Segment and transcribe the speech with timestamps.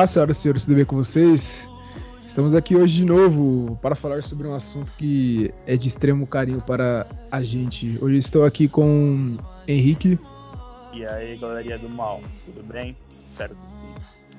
[0.00, 1.68] Olá, senhoras e senhores, tudo bem com vocês?
[2.26, 6.62] Estamos aqui hoje de novo para falar sobre um assunto que é de extremo carinho
[6.62, 7.98] para a gente.
[8.00, 9.36] Hoje estou aqui com
[9.68, 10.18] Henrique.
[10.94, 12.96] E aí, galerinha do mal, tudo bem?
[13.30, 13.94] Espero que sim.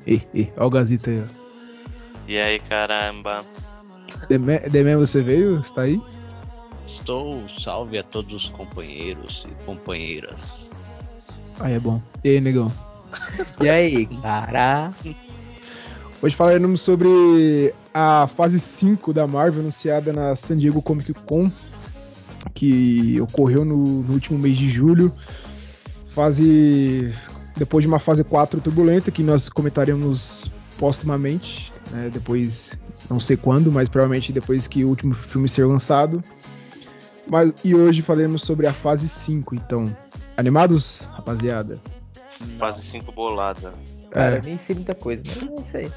[0.07, 1.51] Ei, ei, olha o Gazita aí, ó.
[2.27, 3.45] E aí, caramba?
[4.27, 5.59] Demé, você veio?
[5.59, 6.01] Está aí?
[6.87, 10.71] Estou, salve a todos os companheiros e companheiras.
[11.59, 12.01] Aí é bom.
[12.23, 12.73] E aí, negão?
[13.61, 14.91] e aí, cara?
[16.23, 21.51] Hoje falaremos sobre a fase 5 da Marvel anunciada na San Diego Comic Con,
[22.53, 25.11] que ocorreu no, no último mês de julho.
[26.09, 27.11] Fase.
[27.57, 32.77] Depois de uma fase 4 turbulenta, que nós comentaremos postumamente, né, depois,
[33.09, 36.23] não sei quando, mas provavelmente depois que o último filme ser lançado.
[37.29, 39.95] Mas, e hoje falaremos sobre a fase 5, então.
[40.37, 41.79] Animados, rapaziada?
[42.59, 43.73] Fase 5 bolada.
[44.11, 44.41] Cara, é.
[44.43, 45.89] nem sei muita coisa, mas não sei.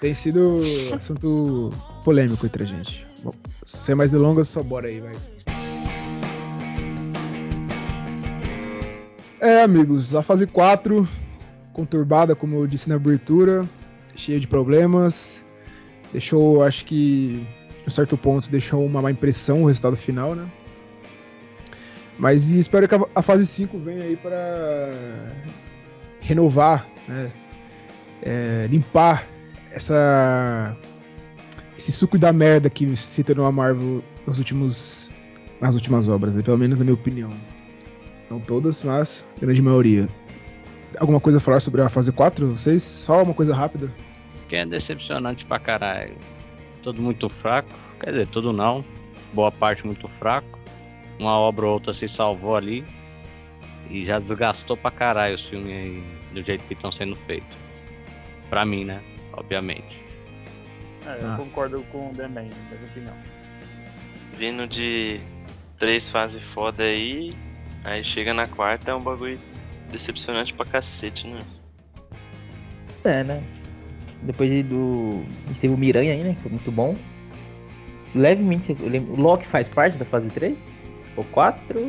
[0.00, 0.60] Tem sido
[0.94, 1.70] assunto
[2.04, 3.06] polêmico entre a gente.
[3.22, 3.32] Bom,
[3.64, 5.12] sem mais delongas, só bora aí, vai.
[9.40, 11.08] É, amigos, a fase 4,
[11.72, 13.66] conturbada, como eu disse na abertura,
[14.16, 15.42] cheia de problemas.
[16.12, 17.46] Deixou, acho que,
[17.84, 20.46] a um certo ponto, deixou uma má impressão o resultado final, né?
[22.18, 24.92] Mas espero que a fase 5 venha aí para
[26.20, 27.30] renovar, né?
[28.22, 29.26] É, limpar
[29.72, 30.76] essa
[31.76, 35.10] esse suco da merda que se tornou a Marvel nos últimos
[35.60, 36.42] nas últimas obras, né?
[36.42, 37.30] pelo menos na minha opinião.
[38.30, 40.08] Não todas, mas grande maioria.
[40.98, 42.82] Alguma coisa a falar sobre a fase 4, vocês?
[42.82, 43.92] Só uma coisa rápida.
[44.48, 46.16] Que é decepcionante pra caralho.
[46.82, 47.68] Tudo muito fraco,
[48.00, 48.84] quer dizer, tudo não.
[49.32, 50.60] Boa parte muito fraco
[51.20, 52.84] uma obra ou outra se salvou ali
[53.90, 56.02] e já desgastou pra caralho os filmes aí,
[56.32, 57.56] do jeito que estão sendo feitos.
[58.50, 59.00] Pra mim, né?
[59.32, 60.04] Obviamente.
[61.06, 61.36] É, eu ah.
[61.36, 63.14] concordo com o The Man, minha opinião.
[64.34, 65.20] Vindo de
[65.78, 67.32] três fases foda aí,
[67.84, 69.38] aí chega na quarta é um bagulho
[69.90, 71.40] decepcionante pra cacete, né?
[73.04, 73.42] É, né?
[74.22, 75.24] Depois do.
[75.44, 76.34] A gente teve o Miranha aí, né?
[76.34, 76.94] Que foi muito bom.
[78.14, 79.14] Levemente, eu lembro.
[79.14, 80.56] O Loki faz parte da fase 3?
[81.16, 81.80] Ou 4?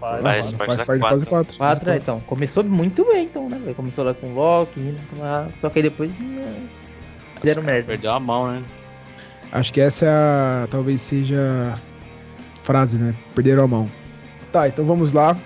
[0.00, 1.56] Faz, faz, faz parte da fase 4.
[1.56, 2.20] 4, então.
[2.20, 3.72] Começou muito bem, então, né?
[3.74, 4.94] Começou lá com o Loki,
[5.60, 6.68] só que aí depois né,
[7.40, 7.86] fizeram merda.
[7.88, 8.62] Perdeu a mão, né?
[9.50, 13.14] Acho que essa é a, talvez seja a frase, né?
[13.34, 13.90] Perderam a mão.
[14.52, 15.36] Tá, então vamos lá.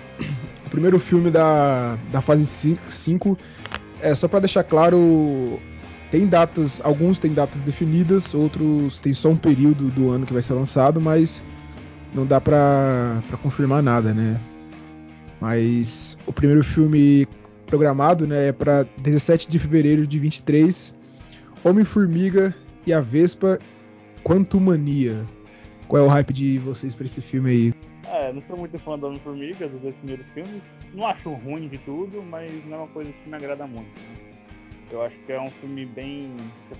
[0.65, 3.37] O primeiro filme da, da fase 5
[4.01, 5.59] é só para deixar claro,
[6.11, 10.41] tem datas, alguns têm datas definidas, outros tem só um período do ano que vai
[10.41, 11.41] ser lançado, mas
[12.13, 14.39] não dá pra, pra confirmar nada, né?
[15.41, 17.27] Mas o primeiro filme
[17.65, 20.93] programado né, é para 17 de fevereiro de 23,
[21.63, 23.59] Homem-Formiga e a Vespa
[24.23, 25.25] Quantumania.
[25.87, 27.73] Qual é o hype de vocês para esse filme aí?
[28.05, 30.61] É, não sou muito fã do Homem-Formiga, dos dois primeiros filmes.
[30.93, 33.87] Não acho ruim de tudo, mas não é uma coisa que me agrada muito.
[33.87, 34.33] Né?
[34.91, 36.35] Eu acho que é um filme bem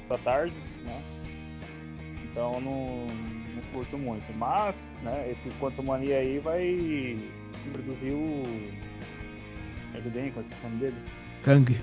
[0.07, 1.01] da tarde, né?
[2.23, 3.07] Então não
[3.71, 4.25] curto muito.
[4.37, 7.17] Mas, né, esse Quanto Mania aí vai
[7.67, 8.43] introduzir o.
[9.95, 10.95] Ajudem, qual é o nome dele?
[11.43, 11.81] Kang.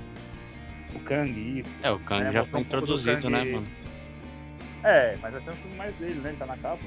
[0.94, 1.70] O Kang, isso.
[1.82, 3.66] É, o Kang é, já foi introduzido, um né, mano?
[4.82, 6.30] É, mas vai ter um filme mais dele, né?
[6.30, 6.84] Ele tá na capa.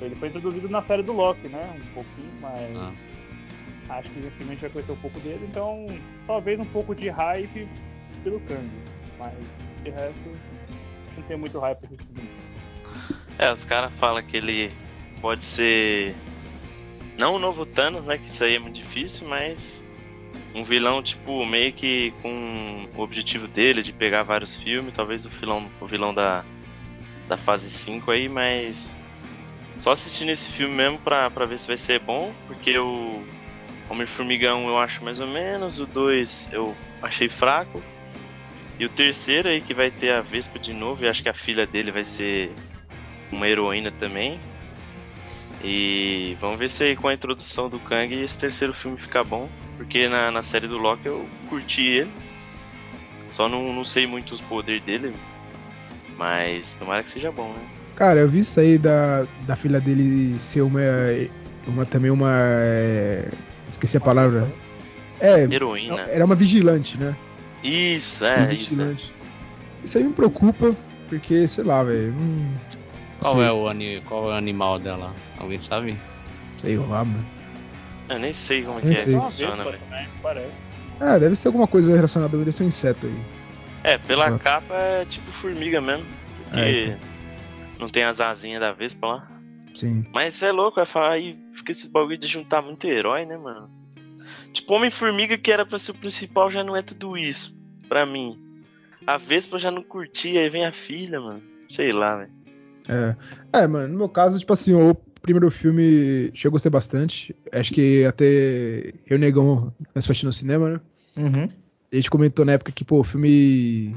[0.00, 1.74] Ele foi introduzido na série do Loki, né?
[1.76, 2.76] Um pouquinho, mas.
[2.76, 2.92] Ah.
[3.88, 5.86] Acho que esse filme a gente vai conhecer um pouco dele, então
[6.26, 7.68] talvez um pouco de hype
[8.22, 8.70] pelo Kang.
[9.18, 9.34] Mas
[9.82, 10.32] de resto,
[11.16, 12.30] não tem muito hype esse filme.
[13.38, 14.72] É, os caras falam que ele
[15.20, 16.14] pode ser.
[17.18, 18.18] Não o novo Thanos, né?
[18.18, 19.82] Que isso aí é muito difícil, mas.
[20.54, 24.94] Um vilão, tipo, meio que com o objetivo dele de pegar vários filmes.
[24.94, 26.44] Talvez o vilão, o vilão da,
[27.28, 28.96] da fase 5 aí, mas.
[29.80, 33.22] Só assistindo esse filme mesmo pra, pra ver se vai ser bom, porque o
[33.90, 37.82] Homem-Formigão eu acho mais ou menos, o 2 eu achei fraco.
[38.78, 41.34] E o terceiro aí que vai ter a Vespa de novo, e acho que a
[41.34, 42.52] filha dele vai ser
[43.34, 44.38] uma heroína também.
[45.62, 49.48] E vamos ver se aí com a introdução do Kang esse terceiro filme fica bom.
[49.76, 52.10] Porque na, na série do Loki eu curti ele.
[53.30, 55.14] Só não, não sei muito os poderes dele.
[56.16, 57.66] Mas tomara que seja bom, né?
[57.96, 60.80] Cara, eu vi isso aí da, da filha dele ser uma.
[61.66, 62.30] uma também uma.
[62.30, 63.28] É,
[63.68, 64.52] esqueci a palavra.
[65.18, 65.42] É.
[65.42, 66.02] Heroína.
[66.02, 67.16] Era uma vigilante, né?
[67.62, 68.82] Isso, é, isso.
[68.82, 68.96] É.
[69.82, 70.74] Isso aí me preocupa,
[71.08, 72.12] porque, sei lá, velho.
[72.12, 72.83] Não
[73.20, 74.00] qual é, o ani...
[74.06, 75.12] Qual é o animal dela?
[75.38, 75.96] Alguém sabe?
[76.58, 77.24] Sei lá, mano.
[78.08, 79.14] Eu nem sei como nem que é sei.
[79.14, 79.78] é que funciona, velho.
[80.22, 80.52] Parece.
[81.00, 83.20] É, deve ser alguma coisa relacionada, deve ser um inseto aí.
[83.82, 84.38] É, pela Sim.
[84.38, 86.06] capa é tipo formiga mesmo.
[86.44, 86.98] Porque É,
[87.78, 89.28] não tem as asinhas da Vespa lá.
[89.74, 90.06] Sim.
[90.12, 93.36] Mas isso é louco, vai falar aí fica esses bagulho de juntar muito herói, né,
[93.36, 93.68] mano?
[94.52, 97.56] Tipo, Homem-Formiga que era pra ser o principal já não é tudo isso,
[97.88, 98.38] pra mim.
[99.06, 101.42] A Vespa já não curti, aí vem a filha, mano.
[101.68, 102.30] Sei lá, velho.
[102.88, 103.16] É.
[103.52, 107.34] é, mano, no meu caso, tipo assim, o primeiro filme eu gostei bastante.
[107.52, 110.80] Acho que até eu e Negão assistindo no cinema, né?
[111.16, 111.48] Uhum.
[111.90, 113.96] A gente comentou na época que, pô, o filme.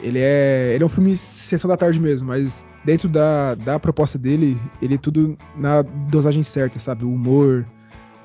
[0.00, 0.72] Ele é.
[0.74, 4.94] Ele é um filme sessão da tarde mesmo, mas dentro da, da proposta dele, ele
[4.94, 7.04] é tudo na dosagem certa, sabe?
[7.04, 7.66] O humor,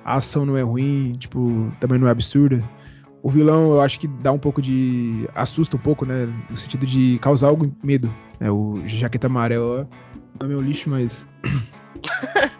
[0.06, 2.64] a ação não é ruim, tipo, também não é absurda.
[3.24, 5.28] O vilão eu acho que dá um pouco de.
[5.34, 6.28] assusta um pouco, né?
[6.50, 8.14] No sentido de causar algum medo.
[8.40, 8.52] Né?
[8.52, 9.88] O Jaqueta Amarela
[10.40, 11.26] não é meu lixo, mas.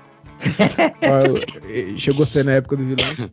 [1.02, 3.30] Eu, eu gostei na época do vilão.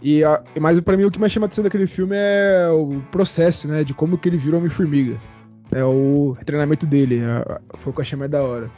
[0.00, 3.02] E, a, mas pra mim o que mais chama a atenção daquele filme é o
[3.10, 3.84] processo, né?
[3.84, 5.18] De como que ele virou Homem-Formiga.
[5.70, 7.22] É o treinamento dele.
[7.22, 8.70] a- a- foi o que eu achei mais da hora.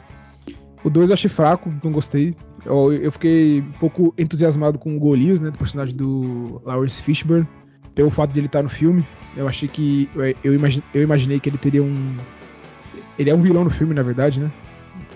[0.83, 2.35] O 2 eu achei fraco, não gostei.
[2.65, 5.49] Eu, eu fiquei um pouco entusiasmado com o Golias, né?
[5.49, 7.47] Do personagem do Lawrence Fishburne.
[7.95, 9.05] Pelo fato de ele estar no filme.
[9.35, 10.09] Eu achei que.
[10.15, 12.17] Eu, eu, imagi- eu imaginei que ele teria um.
[13.17, 14.51] Ele é um vilão no filme, na verdade, né?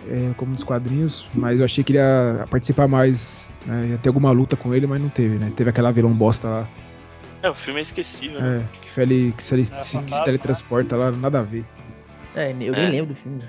[0.10, 1.26] É, como nos quadrinhos.
[1.34, 3.50] Mas eu achei que ele ia participar mais.
[3.66, 3.88] Né?
[3.92, 5.52] Ia ter alguma luta com ele, mas não teve, né?
[5.56, 6.68] Teve aquela vilão bosta lá.
[7.44, 8.58] É, o filme é esquecível, né?
[8.58, 11.44] É, que, ele, que, se, ele, É se, que se fantasma, teletransporta lá, nada a
[11.44, 11.64] ver.
[12.36, 12.78] É, eu É.
[12.84, 13.42] nem lembro do filme.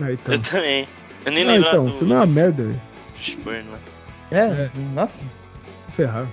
[0.00, 0.34] Ah, então.
[0.34, 0.86] Eu também.
[1.26, 2.80] Eu nem Não, lembro então, do o filme é uma merda, velho.
[3.16, 3.78] Fishburne lá.
[4.30, 4.70] É, É.
[4.94, 5.18] nossa.
[5.92, 6.28] Ferrado.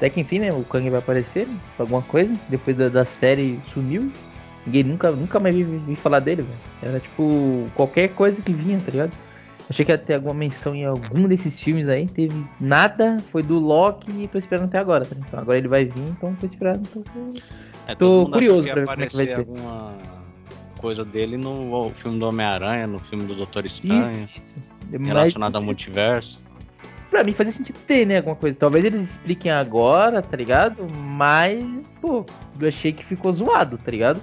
[0.00, 0.50] Até que enfim, né?
[0.50, 1.46] O Kang vai aparecer,
[1.78, 2.34] alguma coisa.
[2.48, 4.10] Depois da, da série sumiu.
[4.64, 6.58] Ninguém nunca, nunca mais vi, vi falar dele, velho.
[6.82, 9.12] Era tipo qualquer coisa que vinha, tá ligado?
[9.68, 12.08] Achei que ia ter alguma menção em algum desses filmes aí.
[12.08, 15.14] Teve nada, foi do Loki e tô esperando até agora, tá?
[15.18, 16.88] Então agora ele vai vir, então tô esperando.
[16.88, 17.02] Tô...
[17.86, 19.38] É, Tô curioso pra ver como é que vai ser.
[19.38, 19.92] alguma
[20.78, 24.54] coisa dele no filme do Homem-Aranha, no filme do Doutor Estranho, Isso, isso.
[24.90, 26.38] Mas relacionado ao multiverso.
[27.10, 28.18] Pra mim fazia sentido ter, né?
[28.18, 28.56] Alguma coisa.
[28.58, 30.86] Talvez eles expliquem agora, tá ligado?
[30.88, 31.64] Mas,
[32.00, 32.24] pô,
[32.58, 34.20] eu achei que ficou zoado, tá ligado?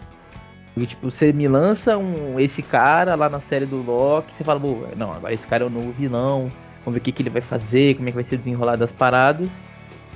[0.73, 4.59] Porque, tipo, você me lança um, esse cara lá na série do Loki, você fala,
[4.59, 6.51] pô, não, agora esse cara é o novo vilão,
[6.85, 8.75] vamos ver o que, que ele vai fazer, como é que vai ser o desenrolar
[8.75, 9.49] das paradas.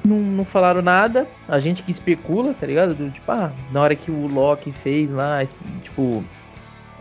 [0.06, 2.94] Não, não falaram nada, a gente que especula, tá ligado?
[2.94, 5.44] Do, tipo, ah, na hora que o Loki fez lá,
[5.84, 6.24] tipo,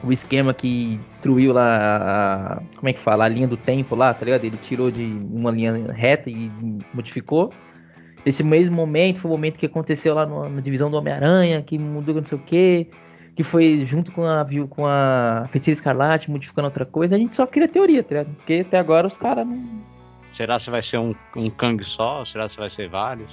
[0.02, 3.94] o esquema que destruiu lá a, a- como é que fala, a linha do tempo
[3.94, 4.44] lá, tá ligado?
[4.44, 6.50] Ele tirou de uma linha reta e
[6.94, 7.52] modificou.
[8.24, 11.78] Esse mesmo momento foi o momento que aconteceu lá no- na divisão do Homem-Aranha, que
[11.78, 12.86] mudou não sei o que,
[13.34, 17.14] que foi junto com a viu com a Feiticeira Escarlate modificando outra coisa.
[17.14, 18.34] A gente só cria teoria, tá ligado?
[18.36, 19.80] Porque até agora os caras não.
[20.32, 22.24] Será se vai ser um, um Kang só?
[22.24, 23.30] Será se vai ser vários?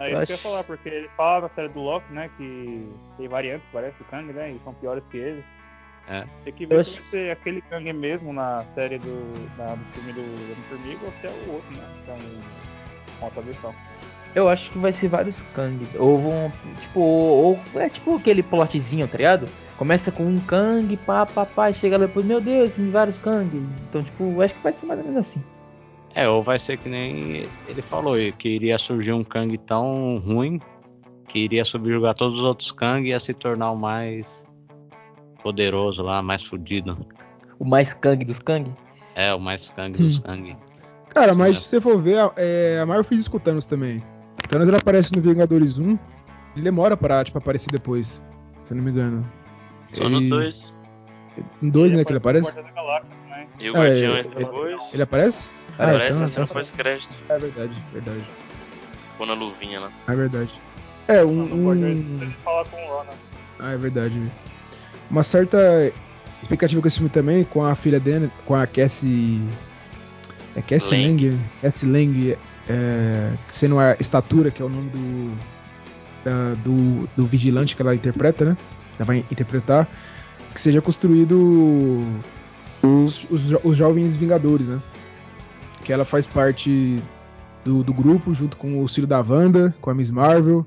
[0.00, 2.28] É Eu isso que eu ia falar, porque ele fala na série do Loki, né,
[2.36, 5.42] que tem variantes, parece, do Kang, né, e são piores que ele.
[6.08, 6.24] É.
[6.44, 9.14] Tem que Eu ver acho- se vai ser aquele Kang mesmo na série do,
[9.56, 12.16] na- do filme do Homem-Formiga ou se é o outro, né, é um,
[13.18, 13.74] uma outra versão.
[14.34, 15.78] Eu acho que vai ser vários Kang.
[15.96, 16.52] Ou vão.
[16.80, 19.48] Tipo, ou, ou- é tipo aquele plotzinho, tá ligado?
[19.78, 23.16] Começa com um Kang, pá, pá, pá, e chega lá depois, meu Deus, tem vários
[23.18, 23.48] Kang.
[23.88, 25.42] Então, tipo, eu acho que vai ser mais ou menos assim.
[26.16, 30.60] É, ou vai ser que nem ele falou, que iria surgir um Kang tão ruim
[31.28, 34.26] que iria subjugar todos os outros Kang e ia se tornar o mais
[35.44, 36.98] poderoso lá, mais fudido.
[37.58, 38.72] O mais Kang dos Kang.
[39.14, 40.22] É, o mais Kang dos Hum.
[40.22, 40.56] Kang.
[41.10, 41.60] Cara, mas É.
[41.60, 44.02] se você for ver, a- é, a Marvel fez isso com o Thanos também.
[44.44, 45.96] O Thanos ele aparece no Vingadores 1,
[46.56, 48.20] ele demora pra tipo, aparecer depois,
[48.64, 49.24] se eu não me engano.
[49.92, 50.74] Só no Ele- 2.
[51.62, 52.58] No 2, né, que ele aparece?
[53.60, 54.94] E o É, Guardiões ele- depois.
[54.94, 55.48] Ele aparece?
[55.78, 57.24] Ah, Aparece então- na cena então- pós-crédito.
[57.28, 58.24] É verdade, verdade.
[59.12, 59.90] Ficou na luvinha lá.
[60.08, 60.50] É verdade.
[61.06, 61.52] É, um.
[61.68, 61.72] Um...
[61.74, 63.10] ele fala com o Ronan.
[63.60, 64.32] Ah, é verdade.
[65.14, 65.92] Uma certa
[66.42, 69.40] expectativa com esse filme também, com a filha dele, com a Cassie.
[70.56, 71.30] É Cassie Lang.
[71.30, 71.40] Lang?
[71.62, 72.36] Cassie Lang,
[72.68, 75.32] é, sendo a estatura, que é o nome do,
[76.24, 77.08] da- do.
[77.16, 78.56] do vigilante que ela interpreta, né?
[78.98, 79.88] Ela vai interpretar.
[80.52, 82.04] Que seja construído
[82.82, 84.80] os, os, jo- os jovens Vingadores, né?
[85.84, 87.00] Que ela faz parte
[87.64, 90.66] do, do grupo, junto com o filho da Wanda, com a Miss Marvel,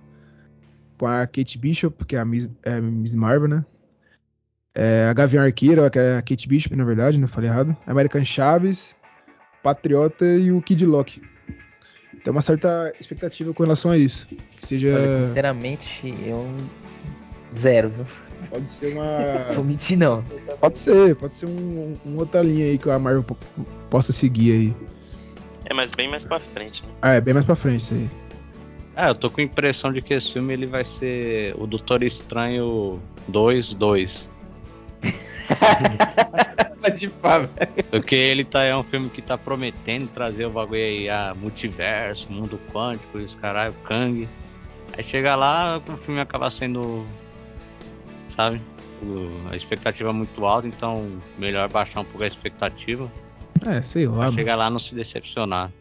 [0.97, 3.65] com a Kate Bishop, que é a Miss, é, Miss Marvel, né?
[4.79, 7.75] É, a Gavião Arqueira, que é a Kate Bishop, na verdade, não falei errado.
[7.87, 8.95] American Chaves,
[9.63, 11.19] Patriota e o Kid Loki.
[12.23, 14.27] Tem uma certa expectativa com relação a isso.
[14.27, 14.93] Que seja.
[14.93, 16.45] Olha, sinceramente, eu.
[17.55, 18.05] Zero, viu?
[18.51, 19.63] Pode ser Vou uma.
[19.63, 20.23] mentir, não.
[20.59, 23.37] pode ser, pode ser um, um outra linha aí que a Marvel po-
[23.89, 24.75] possa seguir aí.
[25.65, 26.89] É, mas bem mais pra frente, né?
[27.01, 28.09] Ah, é bem mais pra frente isso aí.
[28.95, 32.03] É, eu tô com a impressão de que esse filme ele vai ser o Doutor
[32.03, 34.29] Estranho 2 2.
[36.97, 37.83] De pá, velho.
[37.91, 42.31] Porque ele tá, é um filme que tá prometendo trazer o bagulho aí, a multiverso,
[42.31, 44.27] mundo quântico, e os caralho, Kang.
[44.97, 47.05] Aí chega lá, o filme acaba sendo.
[48.35, 48.61] Sabe?
[49.01, 53.11] O- a expectativa é muito alta, então melhor baixar um pouco a expectativa.
[53.65, 54.31] É, sei lá.
[54.31, 55.71] Chegar lá e não se decepcionar.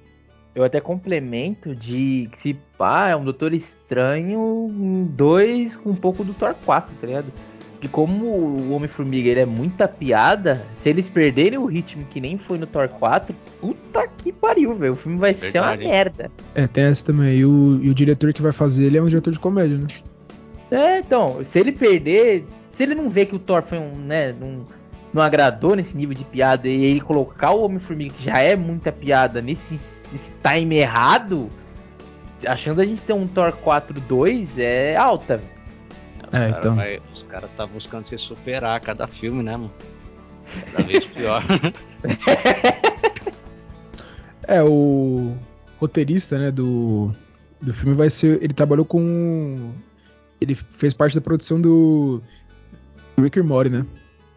[0.54, 4.68] Eu até complemento de que se pá, é um Doutor Estranho
[5.10, 7.32] 2 com um pouco do Thor 4, tá ligado?
[7.76, 12.38] Porque como o Homem-Formiga ele é muita piada, se eles perderem o ritmo que nem
[12.38, 14.94] foi no Thor 4, puta que pariu, velho.
[14.94, 16.30] O filme vai ser uma Verdade, merda.
[16.54, 17.36] É, tem essa também.
[17.36, 19.86] E o, e o diretor que vai fazer ele é um diretor de comédia, né?
[20.70, 24.32] É, então, se ele perder, se ele não vê que o Thor foi um, né,
[24.32, 24.66] não,
[25.12, 28.90] não agradou nesse nível de piada e ele colocar o Homem-Formiga, que já é muita
[28.90, 29.74] piada, nesse,
[30.10, 31.50] nesse time errado,
[32.46, 35.36] a chance da gente ter um Thor 4-2 é alta.
[35.36, 35.55] velho.
[36.28, 36.74] Os É, caras então.
[36.74, 39.72] vai- os caras tá buscando se superar a cada filme, né, mano?
[40.72, 41.42] Cada vez pior.
[44.48, 45.36] É, o
[45.78, 47.10] roteirista, né, do,
[47.60, 48.40] do filme vai ser.
[48.42, 49.72] Ele trabalhou com.
[50.40, 52.22] Ele fez parte da produção do.
[53.16, 53.84] do Rick and Morty, né?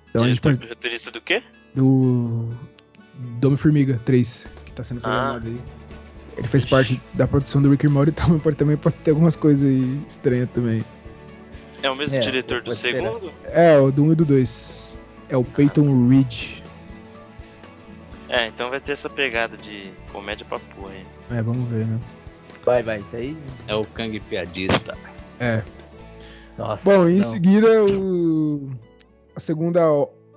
[0.09, 1.43] Então a gente Diretor- pode- roteirista do quê?
[1.75, 2.49] do.
[3.39, 5.01] Do Homem-Formiga 3, que tá sendo Ah.
[5.01, 5.61] programado aí.
[6.37, 9.67] Ele fez parte da produção do Rick and Morty, então também pode ter algumas coisas
[9.67, 10.81] aí estranhas também.
[11.81, 13.03] É o mesmo É, diretor do esperar.
[13.03, 13.31] segundo?
[13.45, 14.97] É, o do 1 e do 2.
[15.29, 16.59] É o Peyton Reed.
[18.27, 21.05] É, então vai ter essa pegada de comédia pra porra aí.
[21.37, 21.99] É, vamos ver, né?
[22.65, 23.37] Vai, vai, isso aí.
[23.67, 24.95] É o Kang piadista.
[25.39, 25.63] É.
[26.57, 26.83] Nossa.
[26.83, 28.69] Bom, em seguida, o...
[29.35, 29.81] a segunda.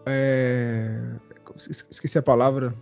[0.06, 0.96] É...
[1.56, 2.72] es- Esqueci a palavra.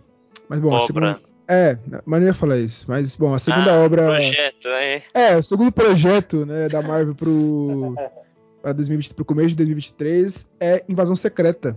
[0.47, 0.85] Mas bom, a Obra.
[0.85, 1.19] segunda.
[1.47, 2.85] É, mas não ia falar isso.
[2.87, 4.05] Mas bom, a segunda Ah, obra.
[4.05, 5.01] Projeto, é.
[5.13, 7.95] É, o segundo projeto né, da Marvel pro.
[8.61, 11.75] Para 2020, pro começo de 2023 é Invasão Secreta.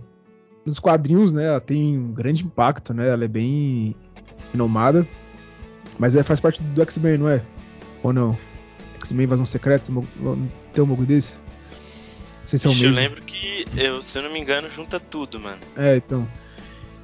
[0.65, 3.07] Nos quadrinhos, né, ela tem um grande impacto, né?
[3.09, 3.95] Ela é bem
[4.51, 5.07] renomada.
[5.97, 7.41] Mas é, faz parte do X-Men, não é?
[8.03, 8.37] Ou não?
[8.99, 9.85] X-Men Invasão Secreta?
[10.73, 11.37] Tem um bagulho desse?
[11.37, 13.01] Não sei se é o Ixi, eu mesmo.
[13.01, 15.57] lembro que, eu, se eu não me engano, junta tudo, mano.
[15.75, 16.27] É, então.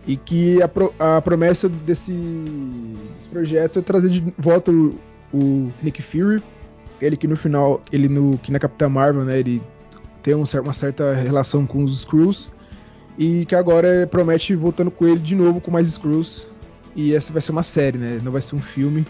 [0.06, 5.00] E que a, pro- a promessa desse, desse projeto é trazer de volta o,
[5.34, 6.42] o Nick Fury.
[7.02, 9.62] Ele que no final, ele no que na Capitã Marvel, né, ele
[10.22, 12.52] tem um uma certa relação com os Skrulls
[13.18, 16.48] e que agora promete voltando com ele de novo com mais Skrulls.
[16.96, 18.20] E essa vai ser uma série, né?
[18.22, 19.06] Não vai ser um filme.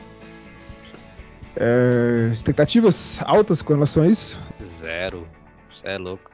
[1.55, 4.39] É, expectativas altas com relação a isso?
[4.79, 5.27] Zero.
[5.69, 6.31] Você é louco.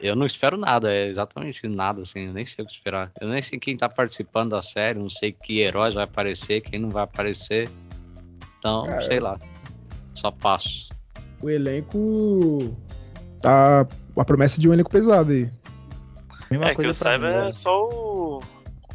[0.00, 3.10] Eu não espero nada, é exatamente nada, assim, eu nem sei o que esperar.
[3.20, 6.78] Eu nem sei quem tá participando da série, não sei que heróis vai aparecer, quem
[6.78, 7.68] não vai aparecer.
[8.58, 9.38] Então, Cara, sei lá.
[10.20, 10.88] Só passo.
[11.40, 12.76] O elenco
[13.40, 15.48] tá a promessa de um elenco pesado aí.
[16.50, 18.40] Mesma é, que eu saiba mim, é só o,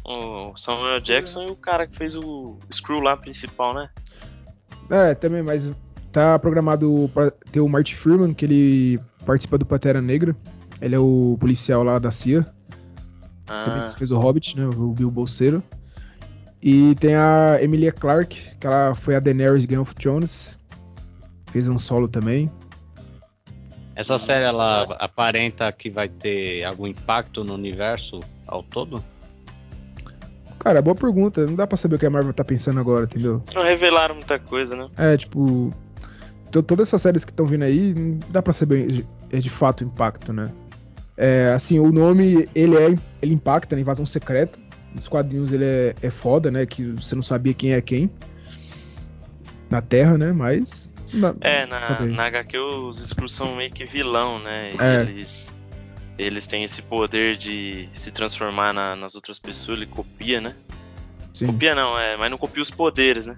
[0.04, 3.88] o Samuel Jackson e o cara que fez o Screw lá principal, né?
[4.90, 5.70] É, também, mas
[6.12, 10.36] tá programado pra ter o Marty Freeman, que ele participa do Pantera Negra.
[10.80, 12.42] Ele é o policial lá da CIA.
[13.46, 14.66] Também Ah, fez o Hobbit, né?
[14.66, 15.62] O Bill Bolseiro.
[16.60, 20.58] E tem a Emilia Clarke, que ela foi a Daenerys Game of Thrones.
[21.54, 22.50] Fez um solo também.
[23.94, 28.18] Essa série, ela aparenta que vai ter algum impacto no universo
[28.48, 29.00] ao todo?
[30.58, 31.46] Cara, boa pergunta.
[31.46, 33.40] Não dá pra saber o que a Marvel tá pensando agora, entendeu?
[33.54, 34.88] não revelaram muita coisa, né?
[34.98, 35.70] É, tipo.
[36.50, 39.48] to- Todas essas séries que estão vindo aí, não dá pra saber de- é de
[39.48, 40.50] fato o impacto, né?
[41.16, 44.58] É, assim, o nome, ele é ele impacta na invasão secreta.
[44.92, 46.66] Nos quadrinhos ele é, é foda, né?
[46.66, 48.10] Que você não sabia quem é quem.
[49.70, 50.32] Na Terra, né?
[50.32, 50.92] Mas.
[51.14, 54.72] Não É, na, na HQ os Skrulls são meio que vilão, né?
[54.78, 55.00] É.
[55.00, 55.54] eles,
[56.18, 60.54] eles têm esse poder de se transformar na- nas outras pessoas, ele copia, né?
[61.32, 63.36] Sim, Copia não, é, mas não copia os poderes, né?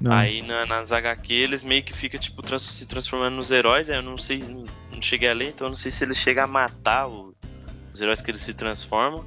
[0.00, 0.12] não.
[0.12, 4.02] Aí na- nas HQ eles meio que fica tipo trans- se transformando nos heróis, eu
[4.02, 6.46] não sei, não, não cheguei a ler, então eu não sei se eles chegam a
[6.46, 7.34] matar o-
[7.92, 9.24] os heróis que eles se transformam.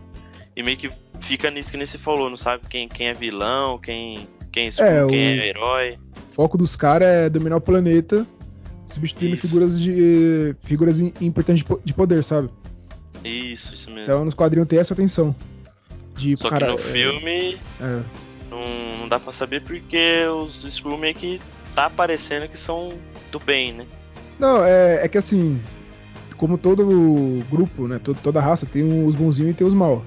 [0.56, 3.78] E meio que fica nisso que nem você falou, não sabe quem, quem é vilão,
[3.80, 5.98] quem, quem é É, quem o- é herói.
[6.34, 8.26] O foco dos caras é dominar o planeta,
[8.88, 9.48] substituindo Isso.
[9.48, 10.56] figuras de.
[10.62, 12.50] figuras im- importantes de po- de poder, sabe?
[13.24, 14.02] Isso, isso mesmo.
[14.02, 15.36] Então nos quadrinhos tem essa atenção.
[16.18, 18.02] De, Só cara, que no é- filme é,
[18.50, 21.40] não, não dá pra saber porque os Skrull meio que
[21.76, 22.90] tá aparecendo que são
[23.32, 23.86] do bem, né?
[24.40, 25.62] Não, é, é que assim,
[26.36, 28.00] como todo grupo, né?
[28.04, 30.04] todo- toda raça tem os bonzinhos e tem os mal.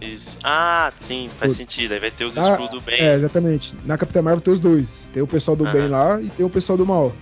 [0.00, 0.36] Isso.
[0.44, 1.92] Ah, sim, faz sentido.
[1.92, 3.00] Aí vai ter os Ah, Skrull do bem.
[3.00, 3.74] É, exatamente.
[3.84, 5.08] Na Capitã Marvel tem os dois.
[5.12, 7.12] Tem o pessoal do bem lá e tem o pessoal do mal.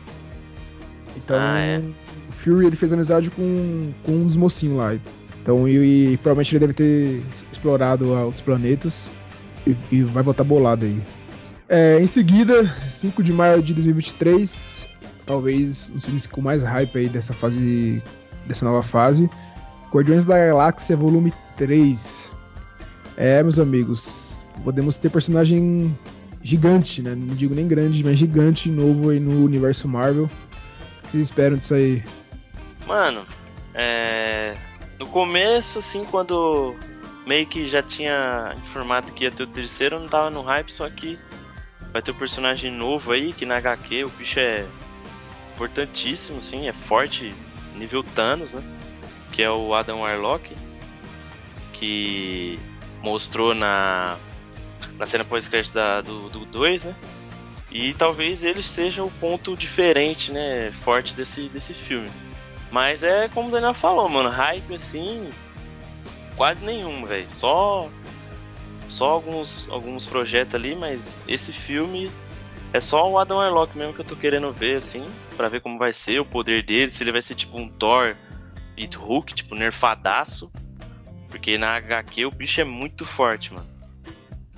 [1.17, 1.79] Então, Ah, é.
[2.29, 4.97] o Fury ele fez amizade com, com um dos mocinhos lá.
[5.41, 9.13] Então, e, e provavelmente ele deve ter explorado outros planetas
[9.67, 11.01] e, e vai voltar bolado aí.
[11.69, 14.87] É, em seguida, 5 de maio de 2023,
[15.25, 18.03] talvez um dos filmes com mais hype aí dessa fase,
[18.47, 19.31] dessa nova fase,
[19.93, 22.24] Guardiões da Galáxia Volume 3.
[23.17, 25.97] É, meus amigos, podemos ter personagem
[26.43, 27.15] gigante, né?
[27.15, 30.25] Não digo nem grande, mas gigante novo aí no universo Marvel.
[30.25, 30.29] O
[31.03, 32.03] que vocês esperam disso aí?
[32.87, 33.25] Mano,
[33.73, 34.55] é.
[34.99, 36.75] No começo, assim, quando
[37.27, 40.73] meio que já tinha informado que ia ter o terceiro, eu não tava no hype,
[40.73, 41.19] só que
[41.93, 44.67] vai ter um personagem novo aí, que na HQ o bicho é
[45.55, 47.33] importantíssimo, assim, é forte,
[47.77, 48.63] nível Thanos, né?
[49.33, 50.55] Que é o Adam Warlock,
[51.73, 52.59] que
[53.05, 54.17] mostrou na,
[54.99, 56.95] na cena pós-crédito do 2, né?
[57.71, 60.73] E talvez ele seja o ponto diferente, né?
[60.83, 62.11] Forte desse, desse filme.
[62.71, 65.29] Mas é como o Daniel falou, mano, hype assim,
[66.35, 67.29] quase nenhum, velho.
[67.29, 67.89] Só
[68.89, 72.11] só alguns alguns projetos ali, mas esse filme
[72.73, 75.05] é só o Adam Warlock mesmo que eu tô querendo ver assim,
[75.37, 78.15] Pra ver como vai ser o poder dele, se ele vai ser tipo um Thor
[78.77, 80.51] e Hulk, tipo nerfadaço,
[81.35, 83.67] porque na HQ o bicho é muito forte, mano.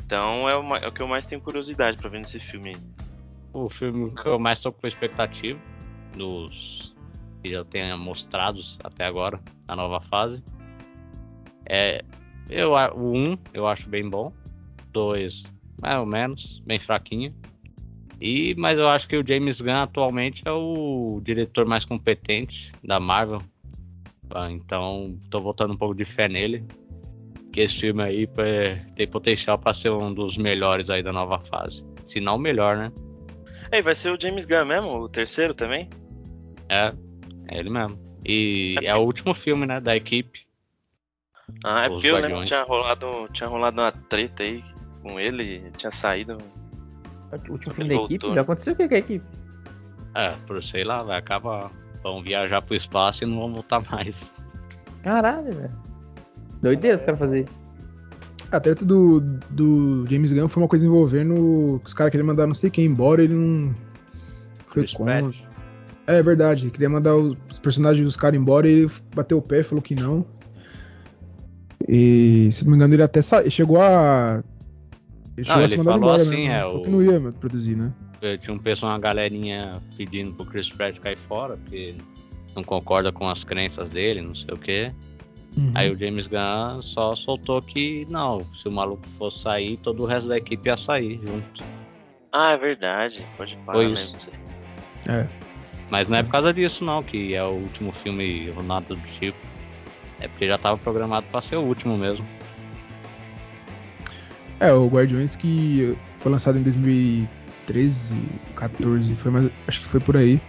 [0.05, 2.69] Então é o, ma- é o que eu mais tenho curiosidade pra ver nesse filme
[2.71, 2.77] aí.
[3.55, 5.59] O filme que eu mais tô com expectativa
[6.15, 6.95] dos
[7.43, 10.45] que já tenha mostrados até agora na nova fase
[11.67, 12.05] é
[12.51, 14.31] eu o 1 eu acho bem bom,
[14.93, 15.45] 2
[15.81, 17.35] mais ou menos, bem fraquinho.
[18.21, 23.01] E mas eu acho que o James Gunn atualmente é o diretor mais competente da
[23.01, 23.41] Marvel.
[24.31, 26.65] Ah, Então tô botando um pouco de fé nele.
[27.53, 31.39] Que esse filme aí é, tem potencial para ser um dos melhores aí da nova
[31.39, 31.85] fase.
[32.07, 32.93] Se não o melhor, né?
[33.73, 35.89] Ei, vai ser o James Gunn mesmo, o terceiro também?
[36.69, 36.93] É,
[37.49, 37.99] é ele mesmo.
[38.25, 40.47] E é o último filme, né, da equipe.
[41.65, 44.63] Ah, é porque eu lembro que tinha rolado, tinha rolado uma treta aí
[45.03, 46.37] com ele, tinha saído.
[47.49, 48.35] O último filme da voltou, equipe?
[48.35, 49.25] Já aconteceu o que com a equipe?
[50.15, 51.71] É, por sei lá, vai acabar.
[52.07, 54.33] Vão viajar pro espaço e não vão voltar mais.
[55.03, 55.71] Caralho, velho.
[56.63, 57.61] Doideira os caras fazer isso.
[58.53, 62.55] A treta do, do James Gunn foi uma coisa envolvendo os caras queriam mandar não
[62.55, 63.75] sei quem embora, ele não
[64.69, 65.21] foi contra.
[65.21, 65.37] Pratt.
[66.07, 69.65] É verdade, ele queria mandar os personagens dos caras embora e ele bateu o pé,
[69.65, 70.25] falou que não.
[71.89, 73.49] E se não me engano, ele até sa...
[73.51, 74.45] chegou a.
[75.37, 76.61] Ele Não, chegou a ser mandado falou embora, assim, né?
[76.61, 77.93] é, o- que não ia produzir, né?
[78.27, 81.95] Eu Tinha um pessoal, uma galerinha pedindo pro Chris Pratt cair fora, porque
[82.55, 84.93] não concorda com as crenças dele, não sei o que.
[85.57, 85.73] Uhum.
[85.75, 90.07] Aí o James Gunn só soltou que não, se o maluco fosse sair, todo o
[90.07, 91.65] resto da equipe ia sair junto.
[92.33, 94.17] Ah, é verdade, pode parar Foi mesmo.
[94.17, 94.31] isso.
[95.09, 95.27] É.
[95.89, 99.09] Mas não é por causa disso não, que é o último filme ou nada do
[99.19, 99.39] tipo.
[100.21, 102.27] É porque já tava programado pra ser o último mesmo.
[104.59, 106.63] É, o Guardiões que foi lançado em
[107.67, 108.15] 2013,
[108.55, 110.41] 14, foi mais, acho que foi por aí.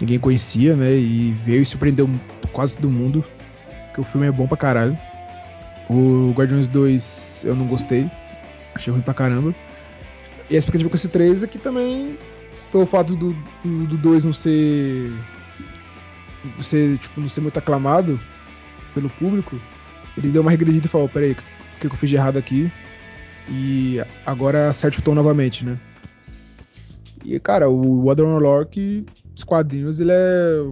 [0.00, 0.92] Ninguém conhecia, né?
[0.94, 2.08] E veio e surpreendeu
[2.52, 3.24] quase todo mundo.
[3.86, 4.98] Porque o filme é bom pra caralho.
[5.88, 8.10] O Guardiões 2 eu não gostei.
[8.74, 9.54] Achei ruim pra caramba.
[10.48, 12.18] E a expectativa com esse 3 é que também,
[12.72, 15.12] pelo fato do 2 do, 2 não ser.
[16.56, 18.18] Não ser, tipo, não ser muito aclamado
[18.94, 19.60] pelo público,
[20.16, 21.44] eles deu uma regredida e falaram, peraí, o que
[21.80, 22.72] que eu fiz de errado aqui?
[23.48, 25.78] E agora acerte o tom novamente, né?
[27.24, 29.04] E, cara, o Adam Warlock,
[29.36, 30.62] os quadrinhos, ele é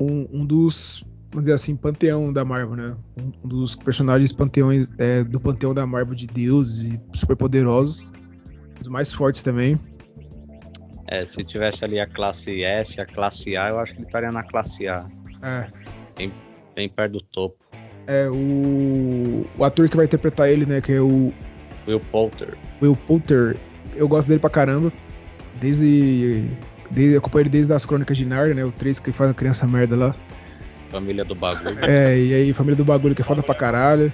[0.00, 2.96] um, um dos, vamos dizer assim, panteão da Marvel, né?
[3.18, 8.06] Um, dos personagens panteões é, do panteão da Marvel de deuses e super poderosos.
[8.80, 9.78] Os mais fortes também.
[11.08, 14.32] É, se tivesse ali a classe S, a classe A, eu acho que ele estaria
[14.32, 15.06] na classe A,
[15.42, 15.68] É,
[16.74, 17.56] bem perto do topo.
[18.06, 20.80] é o, o ator que vai interpretar ele, né?
[20.80, 21.32] Que é o
[21.86, 22.56] Will Poulter.
[22.80, 23.56] Will Poulter.
[23.94, 24.90] Eu gosto dele pra caramba.
[25.62, 26.44] Desde.
[26.90, 28.64] desde eu acompanho ele desde as Crônicas de Narnia, né?
[28.64, 30.14] O 3 que faz a criança merda lá.
[30.90, 31.78] Família do bagulho.
[31.84, 34.12] É, e aí Família do Bagulho que é foda pra caralho.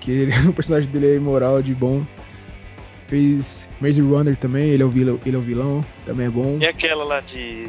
[0.00, 2.06] Que ele, o personagem dele é imoral, de bom.
[3.08, 6.58] Fez Maze Runner também, ele é o vilão, ele é o vilão também é bom.
[6.60, 7.66] E aquela lá de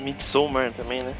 [0.00, 1.14] Midsommar também, né?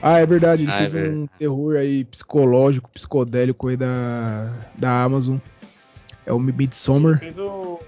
[0.00, 1.30] Ah, é verdade, ele Ah, é fez um verdade.
[1.38, 5.38] terror aí psicológico, psicodélico aí da, da Amazon.
[6.26, 7.18] É o Midsommar.
[7.18, 7.80] Fez o.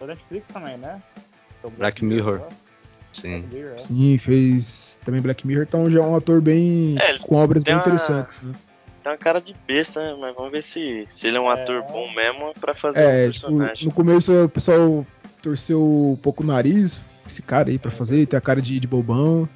[0.00, 1.00] o Netflix também, né?
[1.62, 2.42] O Black Mirror.
[3.12, 3.40] Sim.
[3.40, 3.78] Black Mirror, é.
[3.78, 6.96] Sim, fez também Black Mirror, então já é um ator bem.
[7.00, 8.54] É, com obras bem uma- interessantes, né?
[9.02, 10.16] Tem uma cara de besta, né?
[10.20, 11.62] Mas vamos ver se, se ele é um É.
[11.62, 13.84] ator bom mesmo pra fazer É, um tipo, personagem.
[13.86, 15.06] no começo o pessoal
[15.42, 18.86] torceu um pouco o nariz, esse cara aí pra fazer, tem a cara de, de
[18.86, 19.48] bobão.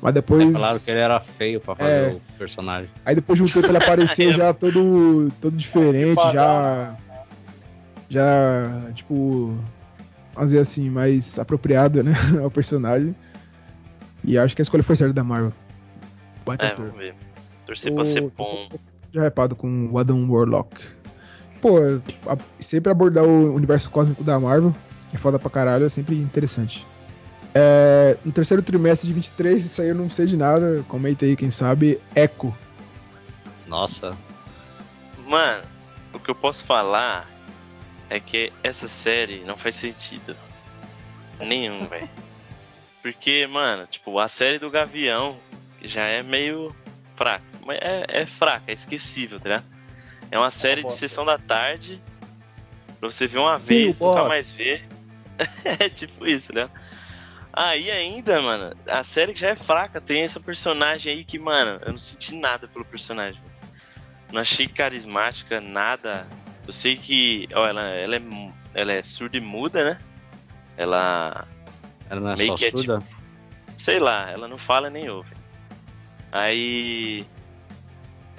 [0.00, 0.52] Mas depois.
[0.52, 2.08] Falaram que ele era feio pra fazer É.
[2.12, 2.88] o personagem.
[3.04, 6.94] Aí depois de um tempo ele apareceu já todo, todo diferente, Que já.
[8.08, 9.56] Já, tipo.
[10.38, 12.12] Vamos dizer assim, mais apropriada, né?
[12.40, 13.12] ao personagem.
[14.22, 15.52] E acho que a escolha foi certa da Marvel.
[16.46, 16.86] Baita É, ator.
[16.86, 17.14] vamos ver.
[17.66, 18.68] Torcer pra ser O- bom.
[19.12, 20.76] Já hypado com o Adam Warlock.
[21.60, 21.78] Pô,
[22.28, 24.72] a- sempre abordar o universo cósmico da Marvel
[25.12, 26.86] é foda pra caralho, é sempre interessante.
[27.54, 31.34] É, no terceiro trimestre de 23, isso aí eu não sei de nada, comenta aí
[31.34, 32.54] quem sabe, Echo.
[33.66, 34.16] Nossa,
[35.26, 35.62] Mano,
[36.14, 37.26] o que eu posso falar
[38.08, 40.36] é que essa série não faz sentido.
[41.40, 42.08] Nenhum, velho.
[43.02, 45.38] Porque, mano, tipo, a série do Gavião
[45.82, 46.74] já é meio
[47.16, 47.44] fraca.
[47.64, 49.66] Mas é, é fraca, é esquecível, tá ligado?
[50.30, 50.98] É uma série de bosta.
[50.98, 52.00] sessão da tarde.
[52.98, 54.28] Pra você ver uma vez, nunca bosta.
[54.28, 54.84] mais ver.
[55.64, 56.68] é tipo isso, né?
[57.52, 61.80] Aí ainda, mano, a série que já é fraca, tem essa personagem aí que, mano,
[61.84, 63.40] eu não senti nada pelo personagem.
[64.32, 66.26] Não achei carismática, nada.
[66.68, 68.22] Eu sei que ó, ela, ela, é,
[68.74, 69.98] ela é surda e muda, né?
[70.76, 71.48] Ela.
[72.10, 73.02] ela não é Meio que é surda?
[73.74, 75.32] Sei lá, ela não fala nem ouve.
[76.30, 77.24] Aí.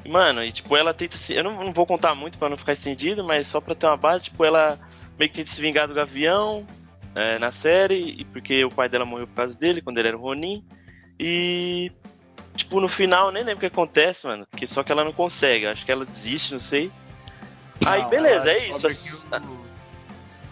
[0.07, 1.33] Mano, e tipo, ela tenta se.
[1.33, 3.97] Eu não, não vou contar muito pra não ficar estendido, mas só pra ter uma
[3.97, 4.77] base, tipo, ela
[5.17, 6.67] meio que tenta se vingar do Gavião
[7.15, 10.17] é, na série, e porque o pai dela morreu por causa dele, quando ele era
[10.17, 10.63] o Ronin.
[11.19, 11.91] E.
[12.55, 14.45] Tipo, no final, nem lembro o que acontece, mano.
[14.55, 15.65] Que só que ela não consegue.
[15.65, 16.91] Acho que ela desiste, não sei.
[17.85, 19.27] Aí, Não, beleza, é isso.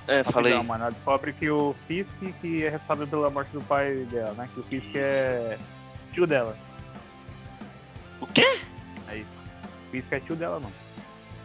[0.07, 0.53] É, falei.
[0.53, 0.83] Rapidão, mano.
[0.85, 2.09] Ela descobre que o Fisk
[2.39, 4.49] que é responsável pela morte do pai dela, né?
[4.53, 5.57] Que o Fisk é
[6.13, 6.57] tio dela.
[8.21, 8.59] O quê?
[9.07, 9.23] Aí.
[9.23, 10.71] O Fisk é tio dela, não.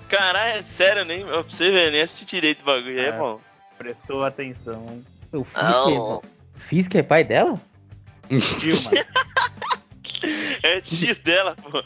[0.08, 1.24] Caralho, é sério, nem.
[1.24, 2.98] Pra você ver, nem assisti direito o bagulho.
[3.00, 3.12] É, É.
[3.12, 3.40] bom.
[3.78, 5.02] Prestou atenção.
[5.32, 6.22] O Fisk, Não.
[6.24, 6.60] é...
[6.60, 7.58] Fisk é pai dela?
[8.28, 8.96] Tio, mano.
[10.62, 11.82] É tio dela, pô.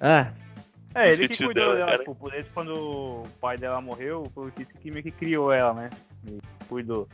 [0.00, 0.32] Ah,
[0.96, 4.48] É, ele que cuidou dela, dela, tipo, por isso quando o pai dela morreu, foi
[4.48, 5.90] o Fisk que meio que criou ela, né?
[6.26, 7.06] E cuidou.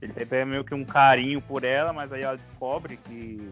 [0.00, 3.48] Ele sempre é meio que um carinho por ela, mas aí ela descobre que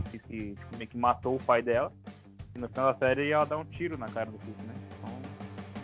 [0.00, 1.92] o Fisk tipo, meio que matou o pai dela.
[2.52, 4.74] E no final da série ela dá um tiro na cara do Fisk, né?
[4.98, 5.22] Então,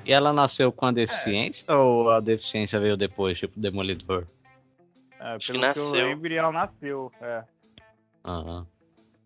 [0.04, 4.26] E ela nasceu com a deficiência ou a deficiência veio depois, tipo Demolidor?
[5.20, 6.00] é, que pelo que, nasceu.
[6.00, 7.12] eu lembro, ela nasceu.
[7.20, 7.44] É.
[8.24, 8.66] Aham.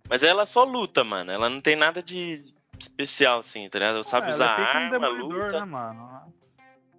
[0.09, 1.33] Mas ela só luta, mano.
[1.33, 3.95] Ela não tem nada de especial, assim, tá ligado?
[3.97, 5.61] Ela sabe É, usar é um arma, luta.
[5.61, 6.35] né, mano?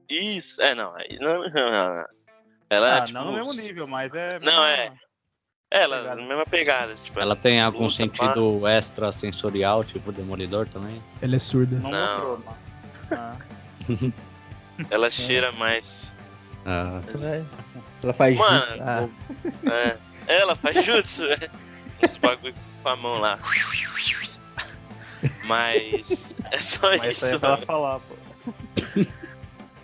[0.10, 0.62] Isso.
[0.62, 0.94] É, não.
[1.20, 2.06] Não, não, não, não.
[2.70, 3.18] Ela, ah, tipo.
[3.18, 4.40] não no mesmo nível, mas é.
[4.40, 4.94] Não, é.
[5.70, 6.22] Ela, pegada.
[6.22, 6.96] na mesma pegada.
[6.96, 11.02] Tipo, Ela tem algum luta, sentido extrasensorial, tipo Demolidor também?
[11.22, 11.78] Ela é surda.
[11.80, 12.00] Não, Não.
[12.02, 12.58] mostrou, mano.
[13.12, 13.38] Ah.
[14.90, 16.14] Ela cheira mais.
[16.66, 17.02] Ah,
[18.04, 18.84] ela faz Mano, jutsu.
[18.84, 19.10] Ah,
[20.28, 21.50] É, ela faz jutsu, é.
[22.04, 23.40] Uns bagulho com a mão lá.
[25.46, 28.16] Mas é só Mas isso aí é pra falar, pô.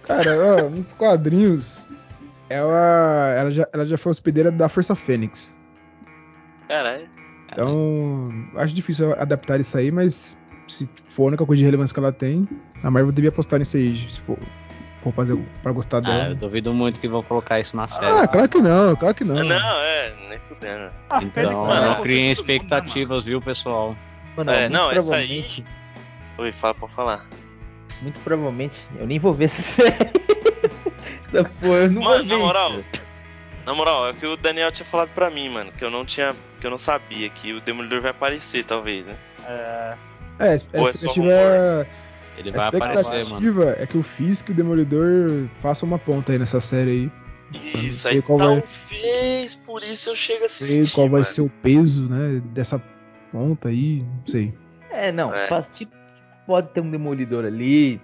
[0.04, 0.32] Cara,
[0.65, 1.86] ó, nos quadrinhos,
[2.50, 5.56] ela, ela, já, ela já foi hospedeira da Força Fênix.
[6.67, 7.08] Caralho.
[7.52, 12.00] Então, acho difícil adaptar isso aí, mas se for a única coisa de relevância que
[12.00, 12.48] ela tem,
[12.84, 14.38] a Marvel devia apostar nisso aí, se for,
[15.04, 16.30] for fazer pra gostar Ah, dela.
[16.30, 18.06] eu duvido muito que vão colocar isso na série.
[18.08, 19.36] Ah, claro que não, claro que não.
[19.43, 20.91] Não, é, nem fudendo.
[21.12, 23.96] Ah, Então, não criem expectativas, viu, pessoal?
[24.36, 25.63] Mano, É, não, essa aí-
[26.38, 27.28] Oi, fala pra falar.
[28.02, 30.12] muito provavelmente, eu nem vou ver essa série.
[31.34, 32.84] Essa porra, eu não Mano, vou na moral, isso.
[33.65, 36.06] na moral, é o que o Daniel tinha falado pra mim, mano, que eu não
[36.06, 39.15] tinha, que eu não sabia que o Demolidor vai aparecer, talvez, né?
[39.48, 39.96] É,
[40.39, 41.88] É, a é só expectativa,
[42.38, 43.19] Ele vai aparecer, mano.
[43.22, 47.12] expectativa é que o Fisk e o Demolidor façam uma ponta aí nessa série aí.
[47.84, 51.22] Isso sei aí, qual vai- talvez por isso eu chegue a sei assistir, qual vai
[51.22, 51.26] mano.
[51.26, 52.82] ser o peso, né, dessa
[53.34, 54.54] ponta aí, não sei.
[54.91, 55.48] É, não, É.
[55.48, 55.91] faz tipo,
[56.46, 58.00] pode ter um demolidor ali.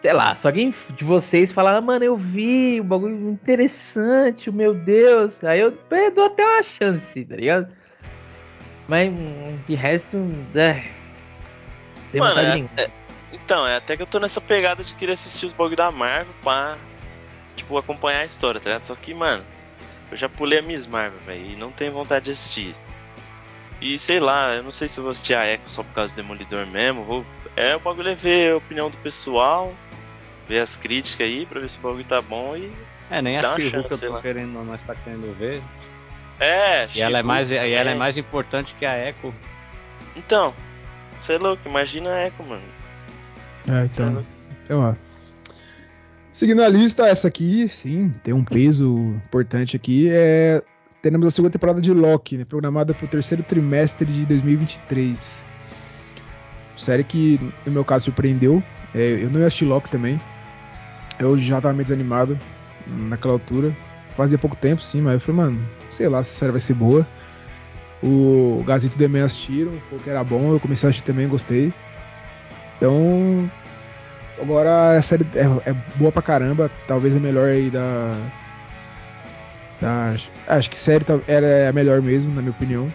[0.00, 4.74] Sei lá, se alguém de vocês falar, ah, mano, eu vi, um bagulho interessante, meu
[4.74, 5.42] Deus.
[5.44, 7.68] Aí eu, eu dou até uma chance, tá ligado?
[8.88, 10.16] Mas hum, de resto,
[10.54, 10.82] é.
[12.10, 12.90] Sem Mano, vontade é- é-
[13.32, 16.34] Então, é até que eu tô nessa pegada de querer assistir os bagulho da Marvel
[16.42, 16.76] pra,
[17.56, 18.84] tipo, acompanhar a história, tá ligado?
[18.84, 19.42] Só que, mano,
[20.10, 22.74] eu já pulei a Miss Marvel, velho, e não tenho vontade de assistir.
[23.82, 26.14] E sei lá, eu não sei se eu vou assistir a Echo só por causa
[26.14, 27.02] do Demolidor mesmo.
[27.02, 27.26] Vou...
[27.56, 29.74] É, o bagulho é ver a opinião do pessoal,
[30.48, 32.72] ver as críticas aí, pra ver se o bagulho tá bom e.
[33.10, 34.22] É, nem a She-Hulk chance, eu sei tô lá.
[34.22, 35.60] querendo, nós tá querendo ver.
[36.38, 39.34] É, E ela é mais, e ela é mais importante que a Echo.
[40.14, 40.54] Então,
[41.20, 42.62] você é louco, imagina a Echo, mano.
[43.68, 44.24] É, então,
[44.64, 44.94] então ó.
[46.32, 50.62] Seguindo a lista, essa aqui, sim, tem um peso importante aqui, é
[51.02, 55.44] teremos a segunda temporada de Loki, né, programada para o terceiro trimestre de 2023.
[56.76, 58.62] Série que, no meu caso, surpreendeu.
[58.94, 60.18] É, eu não ia assistir Loki também.
[61.18, 62.38] Eu já tava meio desanimado
[62.86, 63.76] naquela altura.
[64.10, 66.74] Fazia pouco tempo, sim, mas eu falei, mano, sei lá se a série vai ser
[66.74, 67.06] boa.
[68.02, 71.72] O Gazito também assistiram, falou que era bom, eu comecei a assistir também, gostei.
[72.76, 73.50] Então,
[74.40, 78.14] agora a série é, é boa pra caramba, talvez a melhor aí da.
[79.82, 80.14] Da
[80.46, 82.92] acho que a série era a melhor mesmo, na minha opinião.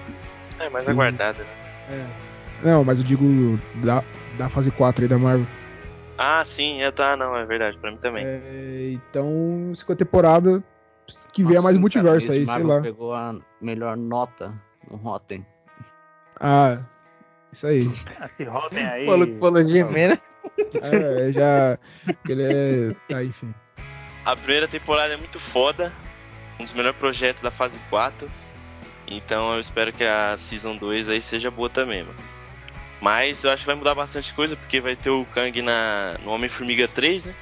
[0.59, 1.49] É mais aguardada, né?
[1.91, 2.67] É.
[2.67, 4.03] Não, mas eu digo da,
[4.37, 5.45] da fase 4 aí da Marvel.
[6.17, 8.25] Ah, sim, é, tá, não, é verdade, pra mim também.
[8.25, 10.63] É, então, segunda temporada
[11.31, 12.81] que vier mais multiverso aí, sei lá.
[12.81, 14.51] pegou a melhor nota
[14.89, 15.45] no Rotten.
[16.39, 16.79] Ah,
[17.51, 17.91] isso aí.
[18.33, 19.05] Esse Rotten aí.
[19.05, 20.19] Maluco falou gemer, né?
[20.81, 21.77] É, já.
[22.27, 22.95] Ele é.
[23.13, 23.53] Ah, enfim.
[24.25, 25.91] A primeira temporada é muito foda.
[26.59, 28.29] Um dos melhores projetos da fase 4.
[29.07, 32.17] Então eu espero que a Season 2 aí seja boa também, mano.
[32.99, 36.31] Mas eu acho que vai mudar bastante coisa, porque vai ter o Kang na, no
[36.31, 37.35] Homem-Formiga 3, né?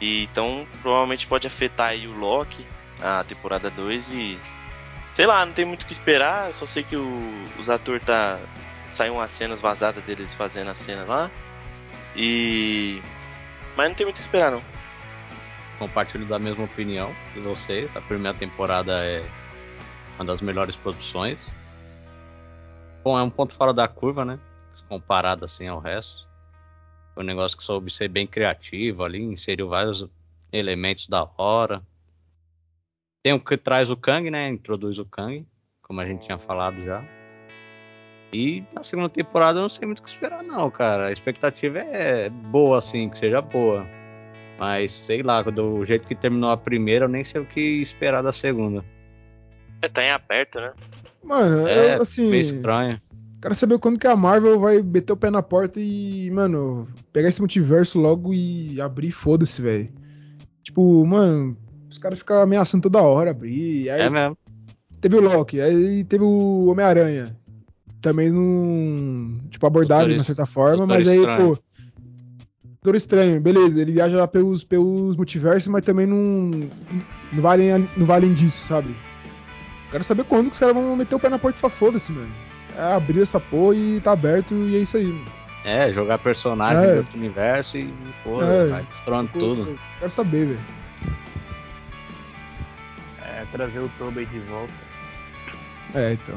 [0.00, 2.64] E, então provavelmente pode afetar aí o Loki,
[3.00, 4.38] a temporada 2 e.
[5.12, 8.38] Sei lá, não tem muito o que esperar, só sei que o, os atores tá.
[8.90, 11.30] Saiu umas cenas vazadas deles fazendo a cena lá.
[12.16, 13.02] E.
[13.76, 14.62] Mas não tem muito o que esperar não.
[15.78, 17.88] Compartilho da mesma opinião que você.
[17.94, 19.24] A primeira temporada é
[20.16, 21.54] uma das melhores produções.
[23.04, 24.38] Bom, é um ponto fora da curva, né?
[24.88, 26.26] Comparado assim ao resto.
[27.14, 30.08] Foi um negócio que soube ser bem criativo ali, inseriu vários
[30.52, 31.82] elementos da hora.
[33.22, 34.48] Tem o que traz o Kang, né?
[34.48, 35.46] Introduz o Kang,
[35.82, 37.04] como a gente tinha falado já.
[38.32, 41.06] E na segunda temporada eu não sei muito o que esperar, não, cara.
[41.06, 43.86] A expectativa é boa, assim, que seja boa.
[44.58, 48.22] Mas sei lá, do jeito que terminou a primeira, eu nem sei o que esperar
[48.22, 48.84] da segunda.
[49.80, 50.72] É, tá em aberto, né?
[51.22, 52.28] Mano, É, eu, assim.
[52.30, 53.00] meio estranho.
[53.40, 57.28] Quero saber quando que a Marvel vai meter o pé na porta e, mano, pegar
[57.28, 59.88] esse multiverso logo e abrir, foda-se, velho.
[60.64, 61.56] Tipo, mano,
[61.88, 63.88] os caras ficam ameaçando toda hora abrir.
[63.90, 64.36] Aí É mesmo.
[65.00, 67.36] teve o Loki, aí teve o Homem-Aranha.
[68.00, 69.38] Também não.
[69.50, 71.54] Tipo, abordaram de uma certa forma, mas aí, Estranho.
[71.56, 71.62] pô.
[72.88, 76.50] Doutor Estranho, beleza, ele viaja lá pelos, pelos multiversos, mas também não.
[77.30, 78.94] Não valem, não valem disso, sabe?
[79.90, 82.10] Quero saber quando que os caras vão meter o pé na porta e falar, foda-se,
[82.10, 82.30] mano.
[82.74, 85.26] É abrir essa porra e tá aberto e é isso aí, mano.
[85.66, 86.92] É, jogar personagem É.
[86.92, 87.92] de outro universo e,
[88.24, 88.68] pô, É.
[88.68, 89.78] vai destruindo tudo.
[89.98, 90.60] Quero saber, velho.
[93.22, 94.72] É, trazer o Tobey de volta.
[95.94, 96.36] É, então.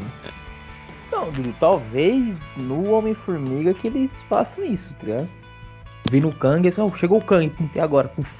[1.13, 5.29] Não, Dudu, talvez no Homem-Formiga que eles façam isso, tá ligado?
[6.09, 8.07] Vem no Kang, assim, ó, chegou o Kang, e agora?
[8.09, 8.33] Puf.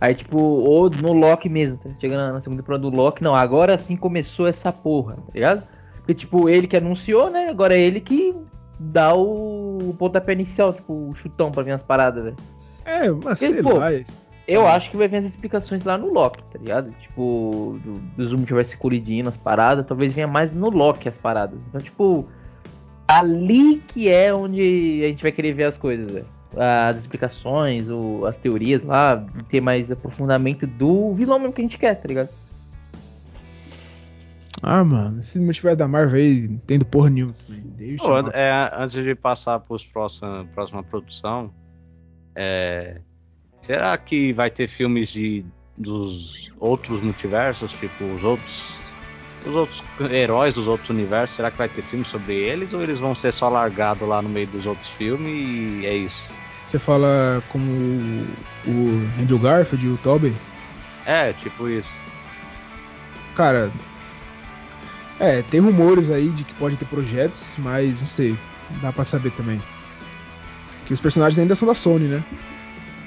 [0.00, 1.90] Aí, tipo, ou no Loki mesmo, tá?
[2.00, 5.62] Chegando na segunda temporada do Loki, não, agora sim começou essa porra, tá ligado?
[5.96, 7.48] Porque, tipo, ele que anunciou, né?
[7.48, 8.34] Agora é ele que
[8.78, 12.36] dá o, o pontapé inicial, tipo, o chutão pra vir as paradas, velho.
[12.86, 13.90] É, mas E, sei pô, lá.
[14.48, 16.90] Eu acho que vai vir as explicações lá no Loki, tá ligado?
[17.00, 21.58] Tipo, do, dos multiversos colidindo as paradas, talvez venha mais no Loki as paradas.
[21.68, 22.26] Então, tipo,
[23.06, 26.39] ali que é onde a gente vai querer ver as coisas, velho.
[26.56, 31.78] As explicações, o, as teorias lá, ter mais aprofundamento do vilão mesmo que a gente
[31.78, 32.28] quer, tá ligado?
[34.62, 37.34] Ah, mano, esse multiverso da Marvel aí não entendo porra nenhuma.
[37.48, 41.50] Deixa Pô, é, antes de passar para próxima próxima produção,
[42.34, 43.00] é,
[43.62, 45.44] será que vai ter filmes de
[45.78, 48.80] dos outros multiversos, tipo os outros
[49.46, 51.36] os outros heróis dos outros universos?
[51.36, 54.28] Será que vai ter filme sobre eles ou eles vão ser só largados lá no
[54.28, 56.39] meio dos outros filmes e é isso?
[56.70, 58.26] Você fala como o,
[58.68, 60.32] o Andrew Garfield e o Tobey?
[61.04, 61.88] É, tipo isso.
[63.34, 63.72] Cara,
[65.18, 68.36] é, tem rumores aí de que pode ter projetos, mas não sei,
[68.70, 69.60] não dá pra saber também.
[70.86, 72.22] Que os personagens ainda são da Sony, né?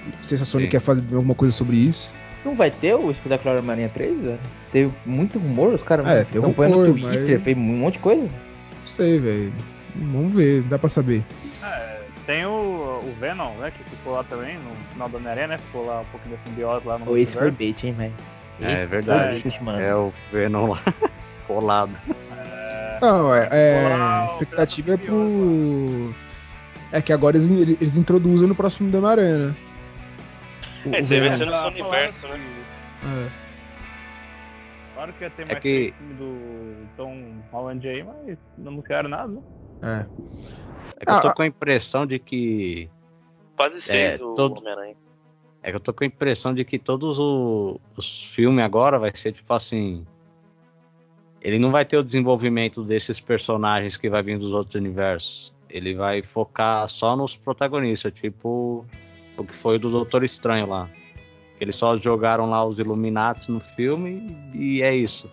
[0.07, 0.69] Não sei se a Sony Sim.
[0.71, 2.11] quer fazer alguma coisa sobre isso.
[2.43, 4.39] Não vai ter o espetacular Homem-Aranha 3, velho?
[4.73, 7.93] Teve muito rumor, os caras É, estão põe no rumor, Twitter, mas- fez um monte
[7.93, 8.23] de coisa.
[8.25, 9.53] Não sei, velho.
[9.95, 11.23] Vamos ver, dá pra saber.
[11.63, 11.92] É,
[12.25, 13.71] tem o, o Venom, né?
[13.71, 15.57] Que ficou lá também no final da Homem-Aranha, né?
[15.57, 18.13] Ficou lá um pouquinho da simbiose lá no Ou esse foi bait, hein, velho?
[18.61, 19.41] É verdade.
[19.41, 19.81] foi bait, mano.
[19.81, 20.79] É o Venom lá
[21.47, 21.91] colado.
[23.01, 26.13] Não, é, é, expectativa é pro.
[26.91, 29.55] É que agora eles, eles introduzem no próximo da Aranha, né?
[30.85, 31.37] O- É, o isso aí vai Venom.
[31.39, 32.39] ser no seu universo, que- né?
[33.05, 33.43] É.
[34.93, 39.09] Claro que ia ter É mais que- filme do Tom Holland aí, mas não anunciaram
[39.09, 39.41] nada, né?
[39.81, 40.05] É.
[40.99, 42.89] É que eu tô Ah, com a impressão de que
[43.57, 44.95] Quase seis o todo- Homem-Aranha.
[45.61, 49.15] É que eu tô com a impressão de que todos o- os filmes agora vai
[49.15, 50.05] ser tipo assim.
[51.41, 55.51] ele não vai ter o desenvolvimento desses personagens que vai vir dos outros universos.
[55.69, 58.85] Ele vai focar só nos protagonistas, tipo
[59.37, 60.89] o que foi do Doutor Estranho lá.
[61.59, 65.29] Eles só jogaram lá os Illuminati no filme e é isso.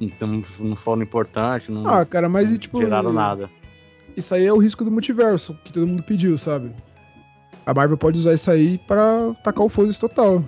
[0.00, 2.78] Então não foram importantes, não, Ah, cara, mas e tipo.
[2.78, 3.50] tiraram nada.
[4.16, 6.72] Isso aí é o risco do multiverso, que todo mundo pediu, sabe?
[7.64, 10.44] A Marvel pode usar isso aí pra tacar o foda total.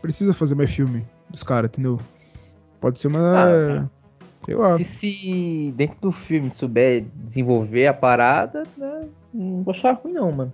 [0.00, 1.98] Precisa fazer mais filme dos caras, entendeu?
[2.80, 3.20] Pode ser uma.
[3.20, 3.88] Ah,
[4.44, 4.76] sei lá.
[4.76, 10.30] Se, se dentro do filme souber desenvolver a parada, né, não vou achar ruim não,
[10.30, 10.52] mano.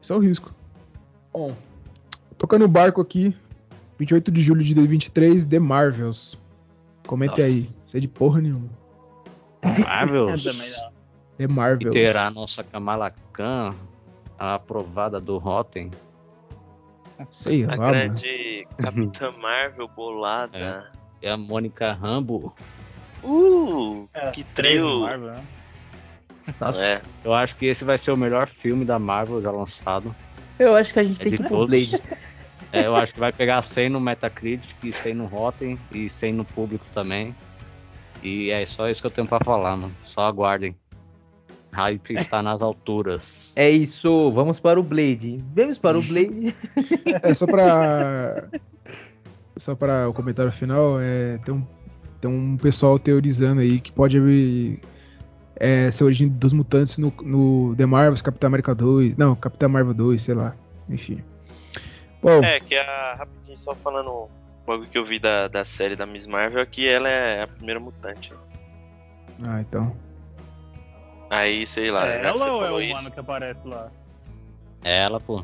[0.00, 0.54] Isso é o risco.
[1.32, 1.54] Bom,
[2.36, 3.34] tocando o barco aqui,
[3.98, 6.38] 28 de julho de 2023, The Marvels.
[7.06, 7.44] Comente Nossa.
[7.44, 7.68] aí.
[7.86, 8.68] Isso é de porra nenhuma.
[9.62, 10.44] Marvels.
[11.38, 11.92] The Marvels.
[11.92, 13.70] terá a nossa Kamala Khan,
[14.38, 15.90] a aprovada do Rotten.
[17.30, 17.92] Sei A lá, mano.
[17.92, 20.88] grande Capitã Marvel bolada.
[21.20, 22.54] E a Mônica Rambo.
[23.22, 25.00] Uh, É, que trio.
[25.00, 25.44] Marvel, né?
[26.60, 30.14] Nossa, É, Eu acho que esse vai ser o melhor filme da Marvel já lançado.
[30.58, 31.68] eu acho que a gente É tem de que todos.
[31.68, 32.02] Blade.
[32.74, 36.32] É, eu acho que vai pegar 100 no Metacritic, e 100 no Rotten e 100
[36.32, 37.36] no público também.
[38.22, 39.94] E é só isso que eu tenho pra falar, mano.
[40.06, 40.74] Só aguardem.
[41.72, 43.52] Hype está nas alturas.
[43.56, 45.42] É isso, vamos para o Blade.
[45.54, 46.54] Vamos para o Blade.
[47.22, 48.48] É só pra.
[49.56, 51.66] só pra o comentário final, é, tem, um,
[52.20, 54.80] tem um pessoal teorizando aí que pode haver.
[55.56, 59.16] É, ser a origem dos mutantes no, no The Marvels, Capitão América 2.
[59.16, 60.54] Não, Capitão Marvel 2, sei lá.
[60.88, 61.22] Enfim.
[62.20, 64.30] Bom, é que a rapidinho só falando o
[64.66, 67.46] bagulho que eu vi da, da série da Miss Marvel é que ela é a
[67.46, 68.32] primeira mutante.
[69.46, 69.94] ah, então.
[71.32, 73.10] Aí, sei lá, É você ela ou é o humano isso.
[73.10, 73.88] que aparece lá?
[74.84, 75.42] É ela, pô.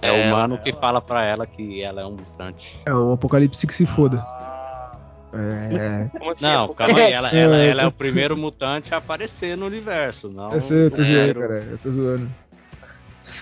[0.00, 2.78] É, É o ela, humano que fala pra ela que ela é um mutante.
[2.86, 4.18] É o Apocalipse que se foda.
[4.20, 4.96] Ah,
[5.32, 6.08] É.
[6.16, 6.44] Como assim?
[6.46, 6.94] Não, Apocalipse?
[7.00, 7.12] calma aí.
[7.12, 10.86] Ela, ela- É, ela é o primeiro mutante a aparecer no universo, não Eu, sei,
[10.86, 11.40] eu tô o zoando, primeiro.
[11.40, 11.54] cara.
[11.72, 12.30] Eu tô zoando.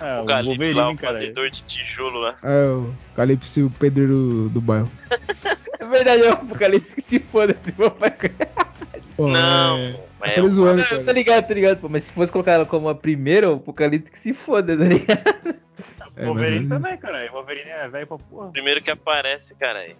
[0.00, 2.35] é, o Apocalipse lá, o fazedor de tijolo lá.
[2.42, 4.88] É o Apocalipse, o pedreiro do bairro.
[5.83, 7.57] É verdade, é o Apocalipse que se foda.
[7.64, 8.11] Se for pra...
[9.16, 10.01] Pô, não, é...
[10.21, 11.88] mas Eu é zoando, Eu tô ligado, tô ligado, pô.
[11.88, 15.57] Mas se fosse colocar ela como a primeira, o Apocalipse que se foda, tá ligado?
[16.14, 17.29] É, Wolverine menos também, cara.
[17.31, 18.51] O Wolverine é velho pra porra.
[18.53, 19.81] primeiro que aparece, cara.
[19.81, 19.97] aí.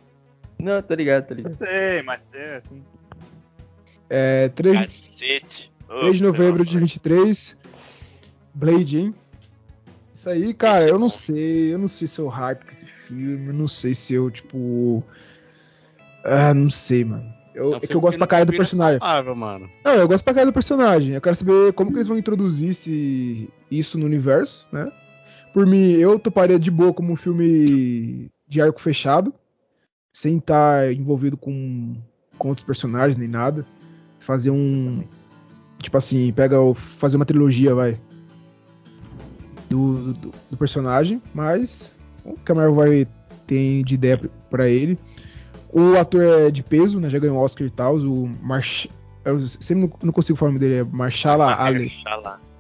[0.59, 1.57] Não, tô ligado, tô ligado.
[1.57, 2.83] Sei, mas é assim.
[4.09, 5.73] É, 3, Cacete.
[5.89, 7.59] Ô, 3 de novembro de nossa, 23.
[8.55, 9.15] Blade, hein?
[10.13, 11.09] Isso aí, cara, Esse é eu não bom.
[11.09, 11.75] sei.
[11.75, 13.49] Eu não sei se eu hype com esse filme.
[13.49, 15.03] Eu não sei se eu, tipo.
[16.25, 17.33] Ah, não sei, mano.
[17.55, 18.99] Eu, É um é que eu gosto pra não cara do com personagem.
[19.03, 19.71] a Marvel, mano.
[19.85, 21.15] Não, eu gosto pra cara do personagem.
[21.15, 24.91] Eu quero saber como que eles vão introduzir esse- isso no universo, né?
[25.53, 29.35] Por mim, eu toparia de boa como um filme de arco fechado,
[30.15, 31.95] sem estar envolvido com,
[32.39, 33.67] com outros personagens nem nada.
[34.21, 35.05] Fazer um.
[35.83, 36.73] Tipo assim, pega o.
[36.73, 37.99] fazer uma trilogia, vai.
[39.69, 41.95] Do, do, do personagem, mas.
[42.25, 43.07] O que a Marvel vai
[43.47, 44.99] ter de ideia pra ele.
[45.73, 47.09] O ator é de peso, né?
[47.09, 47.97] Já ganhou Oscar e tal.
[47.97, 48.87] O Marsh...
[49.25, 50.81] Eu sempre não, consigo falar o nome dele.
[50.81, 51.93] É Marshala Ali.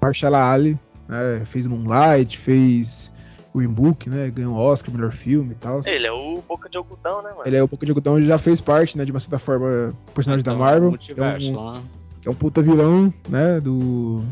[0.01, 0.79] Marshala Ali.
[1.09, 1.43] Né?
[1.45, 3.13] Fez Moonlight, fez
[3.55, 4.31] Green Book, né?
[4.31, 5.81] Ganhou Oscar, melhor filme e tal.
[5.85, 7.43] Ele é o Boca de Algodão, né, mano?
[7.45, 9.05] Ele é o Pouco de Algodão, ele já fez parte, né?
[9.05, 10.93] De uma certa forma, personagem da Então, Marvel.
[10.99, 11.83] Que é, um, né?
[12.21, 13.61] que é um puta vilão, né?
[13.61, 14.23] Do.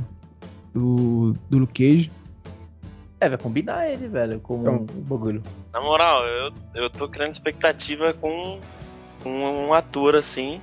[0.72, 2.10] Do, do Luke Cage.
[3.20, 4.76] É, vai combinar ele, velho, com Então.
[4.76, 5.42] o bagulho.
[5.72, 8.58] Na moral, eu, eu tô criando expectativa com,
[9.22, 9.30] com
[9.68, 10.60] um ator assim.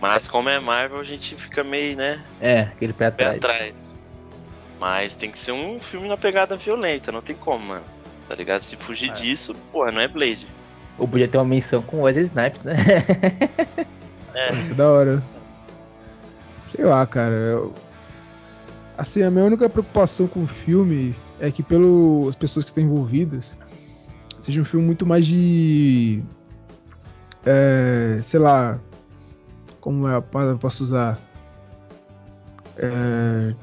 [0.00, 3.36] Mas como é Marvel, a gente fica meio, né, É, aquele pé pé atrás.
[3.36, 4.08] atrás.
[4.78, 7.84] Mas tem que ser um filme na pegada violenta, não tem como, mano.
[8.28, 8.60] Tá ligado?
[8.60, 9.14] Se fugir É.
[9.14, 10.46] disso, porra, não é Blade.
[10.98, 12.76] Ou podia ter uma menção com o Wesley Snipes, né?
[14.34, 15.22] É, Isso é da hora.
[16.74, 17.32] Sei lá, cara.
[17.32, 17.74] eu-
[18.96, 23.56] Assim, a minha única preocupação com o filme é que, pelas pessoas que estão envolvidas,
[24.38, 26.22] seja um filme muito mais de.
[27.44, 28.78] É, sei lá.
[29.80, 31.18] Como é a palavra que posso usar?
[32.78, 33.54] É,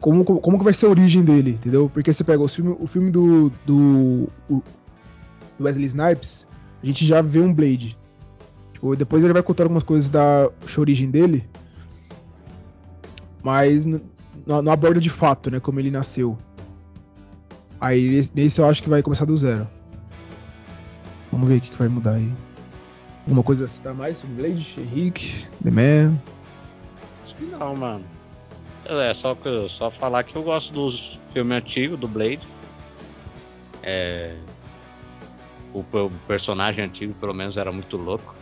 [0.00, 1.90] como, como, que vai ser a origem dele, entendeu?
[1.92, 4.62] Porque você pega o filme, o filme do, do, do
[5.60, 6.46] Wesley Snipes,
[6.82, 7.96] a gente já vê um Blade.
[8.72, 11.44] Tipo, depois ele vai contar algumas coisas da origem dele,
[13.42, 16.36] mas não, aborda de fato, né, como ele nasceu.
[17.80, 19.66] Aí esse- nesse eu acho que vai começar do zero.
[21.32, 22.30] Vamos ver o que, que vai mudar aí.
[23.22, 26.18] Alguma coisa a citar mais sobre Blade, Henrique, The Man?
[27.24, 28.04] Acho que não, mano.
[28.86, 32.40] É só, que, só falar que eu gosto dos filmes antigos do Blade.
[33.82, 34.34] É,
[35.72, 38.34] o, o personagem antigo, pelo menos, era muito louco.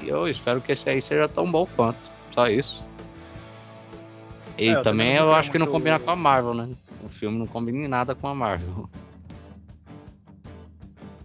[0.00, 1.98] E eu espero que esse aí seja tão bom quanto.
[2.34, 2.84] Só isso.
[4.58, 6.68] E É, eu também eu não acho que não combina com a Marvel, né?
[7.04, 8.88] O filme não combina em nada com a Marvel.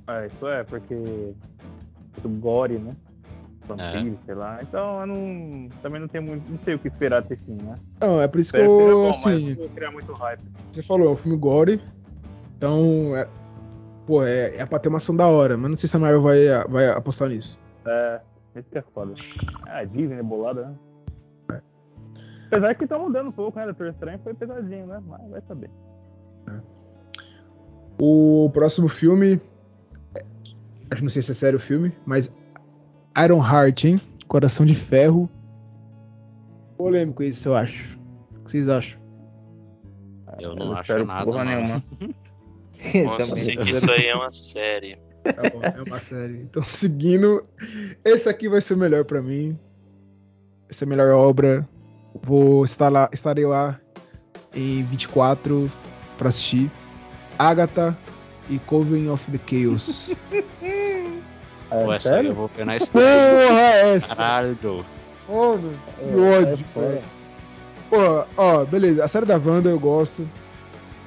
[0.08, 0.94] É, isso é, porque.
[0.96, 2.96] Muito gore, né?
[3.66, 4.60] Vampiro, sei lá.
[4.62, 5.70] Então eu não.
[5.82, 6.50] Também não tenho muito.
[6.50, 7.78] Não sei o que esperar desse filme, né?
[8.02, 8.68] Não, é por isso que eu,
[9.04, 10.42] bom, assim, vou criar muito hype.
[10.72, 11.82] você falou, é um filme gore,
[12.58, 13.28] então, é,
[14.06, 16.22] pô, é, é pra ter uma ação da hora, mas não sei se a Marvel
[16.22, 17.58] vai, vai apostar nisso.
[17.86, 18.22] É,
[18.56, 19.14] esse que é foda.
[19.68, 20.24] Ah, Disney, né?
[20.24, 20.76] Bolada, né?
[22.52, 23.64] Apesar que tá mudando um pouco, né?
[23.64, 25.02] Doutor Estranho foi pesadinho, né?
[25.08, 25.70] Mas vai saber.
[27.98, 29.40] O próximo filme,
[30.90, 32.30] acho que não sei se é sério o filme, mas
[33.24, 34.02] Iron Heart, hein?
[34.28, 35.30] Coração de Ferro.
[36.78, 37.98] Polêmico isso, eu acho.
[38.36, 39.00] O que vocês acham?
[40.40, 41.26] Eu não Eu acho nada.
[41.26, 41.52] porra não.
[41.52, 41.84] nenhuma.
[43.06, 43.44] Nossa, Também.
[43.44, 44.98] sei que isso aí é uma série.
[45.24, 46.42] Tá bom, é uma série.
[46.42, 47.46] Então, seguindo,
[48.04, 49.58] esse aqui vai ser o melhor pra mim.
[50.68, 51.66] Essa é a melhor obra.
[52.14, 53.80] Vou estar lá, estarei lá
[54.54, 55.72] em 24
[56.18, 56.70] pra assistir.
[57.40, 57.98] Agatha
[58.50, 60.14] e Coven of the Chaos.
[61.74, 63.96] É, Pô, essa aí eu vou ver na Porra, estreia.
[63.96, 64.14] essa!
[64.14, 64.86] Caralho.
[65.30, 67.02] Mano, que É, ódio, é velho.
[67.90, 69.06] Pô, ó, beleza.
[69.06, 70.28] A série da Wanda eu gosto.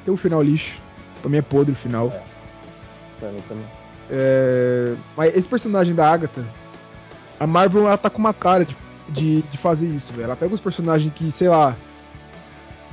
[0.07, 0.80] Tem um final lixo.
[1.20, 2.11] Pra mim é podre o final.
[3.20, 3.66] Sério, também.
[4.11, 6.42] É, Mas esse personagem da Agatha,
[7.38, 8.74] a Marvel ela tá com uma cara de,
[9.09, 10.24] de, de fazer isso, velho.
[10.24, 11.76] Ela pega os personagens que, sei lá,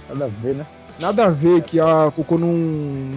[0.09, 0.65] Nada a ver, né?
[0.99, 2.53] nada a ver que ela colocou num,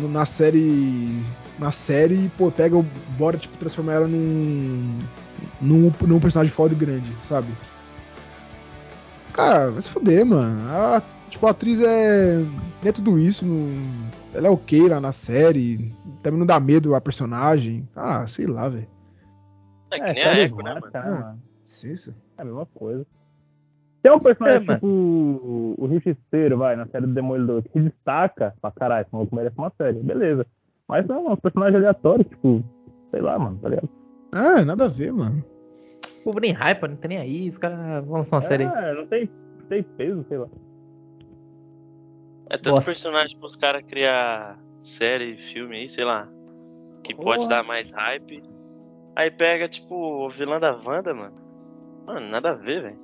[0.01, 1.23] num- na série.
[1.59, 2.87] Na série e, pô, pega, o-
[3.19, 4.99] bora, tipo, transformar ela num,
[5.61, 5.93] num.
[6.07, 7.49] num personagem foda e grande, sabe?
[9.33, 10.69] Cara, vai se fuder, mano.
[10.71, 12.37] A, tipo, a atriz é.
[12.83, 13.45] não é tudo isso.
[13.45, 13.69] Não,
[14.33, 15.93] ela é ok lá na série.
[16.23, 17.89] Também não dá medo a personagem.
[17.97, 18.87] Ah, sei lá, velho.
[19.91, 20.87] É que nem a série Echo, né, mano?
[20.87, 21.11] né, Ah.
[21.11, 21.43] mano?
[21.65, 22.15] Licença.
[22.39, 23.07] É a mesma coisa.
[24.03, 27.81] Tem um personagem É, tipo o, o Justiceiro, vai, na série do Demolidor, que se
[27.81, 30.47] destaca pra caralho, esse maluco merece uma série, beleza.
[30.87, 32.63] Mas não, é um personagem aleatório, tipo,
[33.11, 33.89] sei lá, mano, tá ligado?
[34.31, 35.43] Ah, nada a ver, mano.
[36.21, 37.49] O povo nem hype, não tem nem aí.
[37.49, 38.85] Os caras vão lançar uma série aí.
[38.85, 40.49] É, não tem, não tem peso, sei lá.
[42.51, 46.29] É tanto personagem pros caras criar série, filme aí, sei lá.
[47.03, 47.49] Que pode Porra.
[47.49, 48.43] dar mais hype.
[49.17, 51.44] Aí pega, tipo, o vilão da Wanda, mano.
[52.07, 52.99] Mano, nada a ver, velho.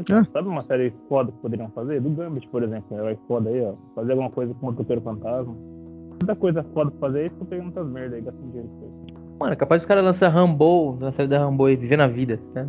[0.00, 0.24] Então, É.
[0.32, 2.00] sabe uma série foda que poderiam fazer?
[2.00, 3.74] Do Gambit, por exemplo, um herói foda aí, ó.
[3.94, 5.54] Fazer alguma coisa com o Motoqueiro Fantasma.
[5.54, 9.18] Muita coisa foda pra fazer, e ficam pegando essas merda aí, gastando dinheiro com isso.
[9.40, 12.40] Mano, é capaz dos caras lançar Rambo, na série da Rambo e viver na vida,
[12.54, 12.68] né?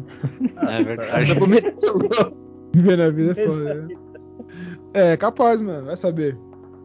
[0.57, 1.33] É verdade.
[2.71, 3.95] Viver na vida é foda, né?
[4.93, 5.87] É, capaz, mano.
[5.87, 6.37] Vai saber.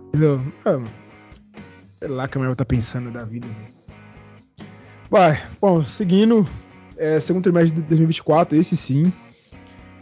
[0.08, 0.40] Entendeu?
[0.64, 0.86] Mano,
[1.98, 3.46] sei lá o que a Marvel tá pensando da vida.
[3.46, 3.74] velho.
[5.10, 6.46] Vai, bom, seguindo.
[6.96, 9.12] É, segundo trimestre de 2024, esse sim.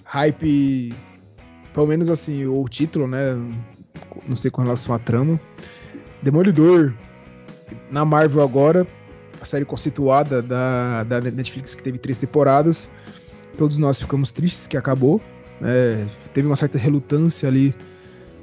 [0.05, 0.93] Hype.
[1.73, 3.35] Pelo menos assim, o título, né?
[4.29, 5.41] Não sei com relação à trama.
[6.23, 6.93] Demolidor.
[7.91, 8.87] Na Marvel agora.
[9.41, 12.89] A série conceituada da, da Netflix que teve três temporadas.
[13.57, 15.21] Todos nós ficamos tristes que acabou.
[15.61, 16.07] né?
[16.33, 17.75] teve uma certa relutância ali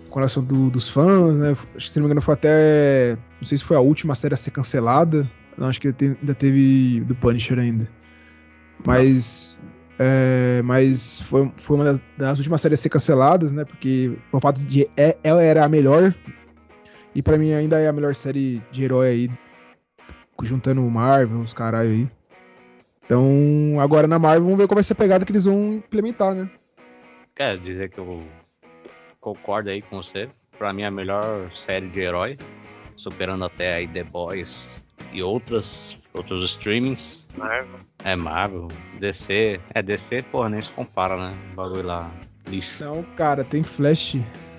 [0.09, 1.55] com relação do- dos fãs, né?
[1.79, 3.15] Se não me engano, foi até.
[3.39, 5.29] Não sei se foi a última série a ser cancelada.
[5.57, 7.87] Não, acho que ainda teve do Punisher ainda.
[8.85, 9.59] Mas.
[9.97, 13.65] é, mas foi, foi uma das, últimas séries a ser canceladas, né?
[13.65, 16.13] Porque o fato de é- ela era a melhor.
[17.13, 19.31] E pra mim ainda é a melhor série de herói aí.
[20.41, 22.09] Juntando o Marvel, os caralho aí.
[23.03, 26.35] Então, agora na Marvel, vamos ver qual vai ser a pegada que eles vão implementar,
[26.35, 26.49] né?
[27.35, 28.23] Quer dizer que eu
[29.19, 30.29] concordo aí com você.
[30.57, 32.37] Pra mim, a melhor série de herói,
[32.95, 34.69] superando até aí The Boys
[35.11, 37.25] e outras, outros streamings.
[37.37, 37.79] Marvel.
[38.03, 38.67] É Marvel,
[38.99, 39.59] DC.
[39.73, 41.35] É DC, porra, nem se compara, né?
[41.51, 42.11] O bagulho lá,
[42.47, 42.83] lixo.
[42.83, 44.17] Não, cara, tem Flash.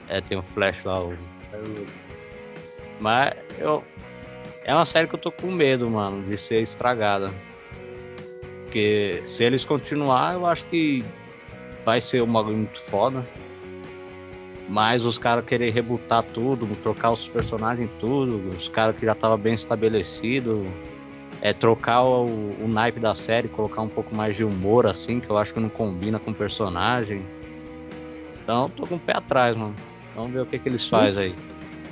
[0.09, 1.03] É, tem o Flash lá.
[1.03, 1.17] O...
[3.01, 3.85] Mas eu.
[4.65, 7.31] É uma série que eu tô com medo, mano, de ser estragada.
[8.65, 11.03] Porque se eles continuar, eu acho que
[11.85, 13.25] vai ser um bagulho muito foda.
[14.71, 19.37] Mas os caras querer rebutar tudo, trocar os personagens tudo, os caras que já tava
[19.37, 20.65] bem estabelecido,
[21.43, 25.29] é trocar o, o naipe da série, colocar um pouco mais de humor assim, que
[25.29, 27.21] eu acho que não combina com o personagem.
[28.45, 29.75] Então eu tô com o pé atrás, mano.
[30.15, 31.35] Vamos ver o que, que eles fazem aí.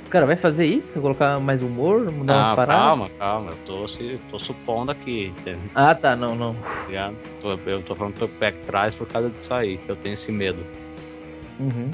[0.09, 1.01] Cara, vai fazer isso?
[1.01, 2.09] Colocar mais humor?
[2.09, 2.81] Mudar umas Ah, paradas?
[2.81, 3.51] calma, calma.
[3.51, 5.59] Eu tô, se, tô supondo aqui, entendeu?
[5.75, 6.53] Ah, tá, não, não.
[6.53, 7.15] Tá ligado?
[7.41, 9.89] Tô- eu tô falando que tô com o pé atrás por causa disso aí, que
[9.89, 10.65] eu tenho esse medo.
[11.59, 11.91] Uhum.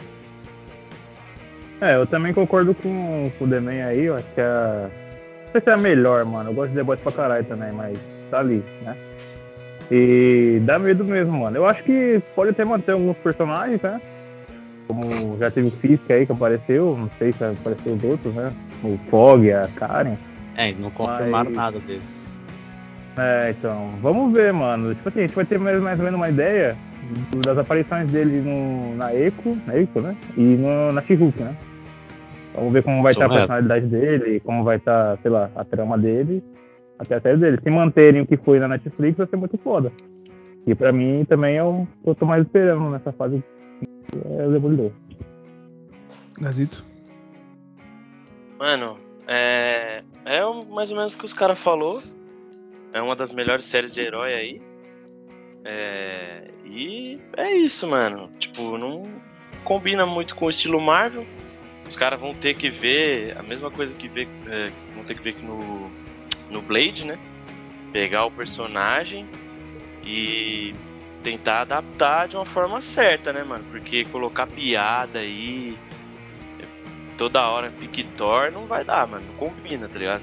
[1.82, 4.90] É, eu também concordo com, com o Demen aí, eu acho que a.
[5.46, 6.50] Não sei se é a melhor, mano.
[6.50, 7.98] Eu gosto de Boys pra caralho também, mas
[8.30, 8.96] tá ali, né?
[9.92, 11.58] E dá medo mesmo, mano.
[11.58, 14.02] Eu acho que pode até manter alguns personagens, né?
[14.88, 18.52] Como já teve o Fisk aí que apareceu, não sei se apareceu os outros, né?
[18.84, 20.16] O Fog, a Karen.
[20.56, 21.56] É, não confirmaram Mas...
[21.56, 22.04] nada deles.
[23.18, 24.94] É, então, vamos ver, mano.
[24.94, 26.76] Tipo assim, a gente vai ter mais, mais ou menos uma ideia
[27.46, 30.16] das aparições dele no, na Echo, na Echo, né?
[30.38, 31.56] E no, na she né?
[32.56, 35.98] Vamos ver como vai estar a personalidade dele, como vai estar, sei lá, a trama
[35.98, 36.42] dele,
[36.98, 37.60] até a série dele.
[37.62, 39.92] Se manterem o que foi na Netflix, vai ser muito foda.
[40.66, 43.44] E pra mim também é o que eu tô mais esperando nessa fase
[44.40, 44.92] é o Demolidor.
[46.40, 46.86] Gazito?
[48.58, 48.98] Mano,
[49.28, 50.04] é.
[50.26, 52.02] É mais ou menos o que os caras falou.
[52.94, 54.62] É uma das melhores séries de herói aí.
[55.66, 58.30] É, e é isso, mano.
[58.40, 59.04] Tipo, não
[59.64, 61.26] combina muito com o estilo Marvel.
[61.88, 65.22] Os caras vão ter que ver a mesma coisa que ver, é, vão ter que
[65.22, 65.92] ver no,
[66.50, 67.18] no Blade, né?
[67.92, 69.26] Pegar o personagem
[70.04, 70.74] e
[71.24, 73.66] tentar adaptar de uma forma certa, né, mano?
[73.72, 75.76] Porque colocar piada aí
[77.18, 79.26] toda hora Pictor não vai dar, mano.
[79.28, 80.22] Não combina, tá ligado?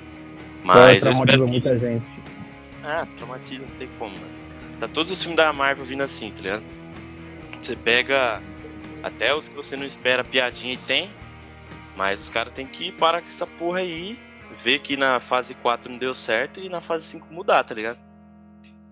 [0.63, 1.51] Mas eu espero que...
[1.51, 2.05] muita gente.
[2.85, 4.42] Ah, traumatiza, não tem como, mano.
[4.83, 6.65] Tá todos os filmes da Marvel vindo assim, tá ligado?
[7.61, 8.43] Você pega
[9.01, 11.09] até os que você não espera piadinha e tem,
[11.95, 14.19] mas os caras tem que parar com essa porra aí,
[14.61, 18.01] ver que na fase 4 não deu certo e na fase 5 mudar, tá ligado?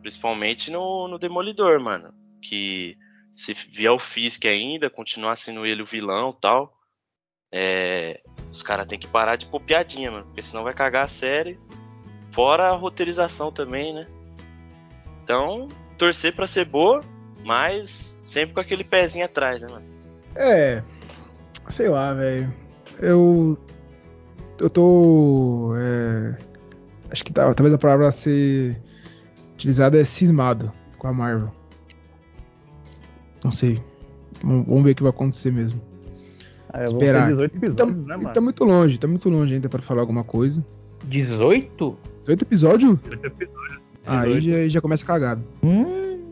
[0.00, 2.14] Principalmente no, no Demolidor, mano.
[2.40, 2.96] Que
[3.34, 6.72] se vier o Fisk ainda, continuar sendo ele o vilão tal,
[7.50, 11.08] é, os caras tem que parar de pôr piadinha, mano, porque senão vai cagar a
[11.08, 11.58] série.
[12.30, 14.06] Fora a roteirização também, né?
[15.30, 16.98] Então, torcer para ser boa,
[17.44, 19.86] mas sempre com aquele pezinho atrás, né, mano?
[20.34, 20.82] É.
[21.68, 22.52] Sei lá, velho.
[22.98, 23.56] Eu.
[24.58, 25.72] Eu tô.
[25.76, 26.36] É,
[27.12, 28.76] acho que tá, talvez a palavra a ser
[29.54, 31.52] utilizada é cismado com a Marvel.
[33.44, 33.80] Não sei.
[34.42, 35.80] Vamos ver o que vai acontecer mesmo.
[36.72, 37.28] Ah, Esperar.
[37.28, 38.32] 18 episódios, tá, né, mano?
[38.32, 40.66] Tá muito longe, tá muito longe ainda para falar alguma coisa.
[41.04, 41.96] 18?
[42.22, 42.98] 18 episódios?
[42.98, 43.69] 18 episódios.
[44.10, 45.42] Aí já, já começa cagado.
[45.62, 46.30] Hum.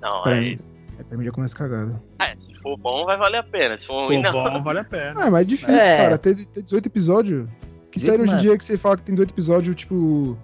[0.00, 0.56] Não, pra aí.
[0.56, 0.58] Mim,
[0.98, 2.00] é, pra mim já começa cagado.
[2.18, 3.76] É, se for bom, vai valer a pena.
[3.76, 4.32] Se for ruim, não.
[4.32, 5.12] bom, vale a pena.
[5.16, 5.96] Ah, mas é difícil, é.
[5.96, 7.48] cara, ter, ter 18 episódios.
[7.90, 10.36] Que série hoje em dia que você fala que tem 18 episódios, tipo.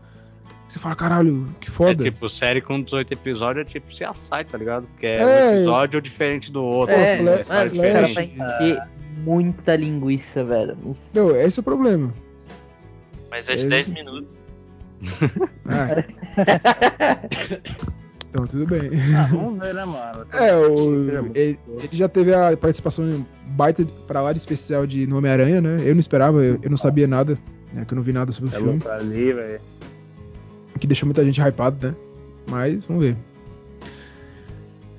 [0.69, 2.07] Você fala, caralho, que foda.
[2.07, 4.87] É tipo, série com 18 episódios é tipo se assai, tá ligado?
[4.87, 6.95] Porque é, é um episódio diferente do outro.
[6.95, 8.89] É, assim, Flash, Flash, Flash.
[9.17, 10.77] muita linguiça, velho.
[10.87, 11.11] Isso.
[11.13, 12.15] Não, esse é o problema.
[13.31, 14.40] Mas é de é 10 minutos.
[15.67, 16.05] Ah.
[18.29, 18.91] então, tudo bem.
[19.17, 20.27] Ah, vamos ver, né, mano?
[20.33, 25.61] É, o, ele, ele, já teve a participação baita pra lá de especial de Homem-Aranha,
[25.61, 25.81] né?
[25.85, 27.39] Eu não esperava, eu, eu não sabia nada,
[27.73, 27.85] né?
[27.85, 28.83] Que eu não vi nada sobre o é filme.
[28.91, 29.61] Ali, velho.
[30.79, 31.97] Que deixou muita gente hypada, né?
[32.49, 33.17] Mas, vamos ver.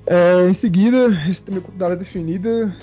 [0.06, 2.74] É, em seguida, esse também com data definida,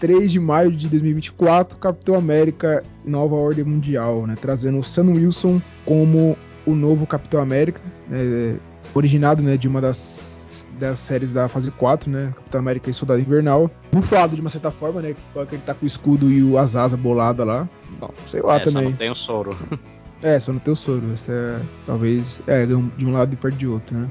[0.00, 4.36] 3 de maio de 2024, Capitão América Nova Ordem Mundial, né?
[4.40, 6.36] Trazendo o Sam Wilson como
[6.66, 8.58] o novo Capitão América, né,
[8.94, 12.32] originado né, de uma das, das séries da fase 4, né?
[12.36, 13.70] Capitão América e Soldado Invernal.
[13.92, 15.14] Bufado de uma certa forma, né?
[15.32, 17.68] Porque ele tá com o escudo e o Azaza bolada lá.
[17.98, 18.84] Bom, sei lá é, também.
[18.84, 19.56] Só não tem o soro.
[20.22, 21.14] É, só não tem o soro.
[21.14, 24.06] Esse é, talvez, é, de um lado e perto de outro, né?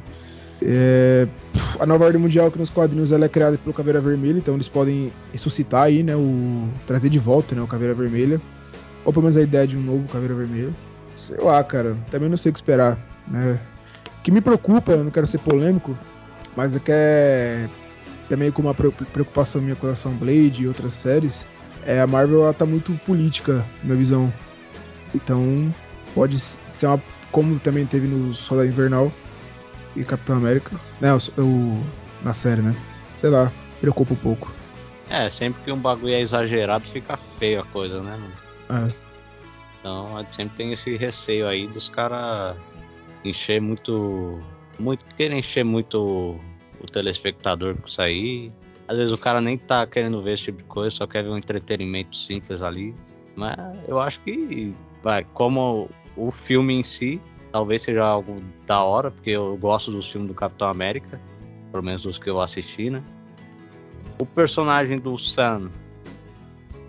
[0.59, 1.27] É,
[1.79, 4.67] a nova ordem mundial que nos quadrinhos ela é criada pelo Caveira Vermelha, então eles
[4.67, 6.15] podem ressuscitar aí, né?
[6.15, 8.41] O, trazer de volta né, o Caveira Vermelha.
[9.05, 10.73] Ou pelo menos a ideia de um novo Caveira Vermelha
[11.29, 13.59] sei lá, cara, também não sei o que esperar, né?
[14.17, 15.97] O que me preocupa, eu não quero ser polêmico,
[16.55, 17.69] mas é que é
[18.27, 21.45] também com uma preocupação minha com relação Blade e outras séries,
[21.85, 24.33] é a Marvel ela tá muito política, na minha visão.
[25.13, 25.73] Então,
[26.13, 27.01] pode ser uma
[27.31, 29.11] como também teve no Soldado Invernal
[29.95, 31.83] e Capitão América, né, o, o,
[32.23, 32.75] na série, né?
[33.15, 34.51] Sei lá, preocupa um pouco.
[35.09, 38.19] É, sempre que um bagulho é exagerado fica feio a coisa, né?
[38.69, 39.08] É.
[39.79, 42.57] Então a gente sempre tem esse receio aí dos caras
[43.23, 44.39] encher muito.
[44.79, 46.39] muito querer encher muito
[46.81, 48.51] o telespectador com isso aí.
[48.87, 51.29] Às vezes o cara nem tá querendo ver esse tipo de coisa, só quer ver
[51.29, 52.95] um entretenimento simples ali.
[53.35, 53.55] Mas
[53.87, 54.73] eu acho que
[55.03, 57.21] vai, como o filme em si,
[57.51, 61.21] talvez seja algo da hora, porque eu gosto dos filmes do Capitão América,
[61.71, 63.03] pelo menos dos que eu assisti, né?
[64.17, 65.69] O personagem do Sam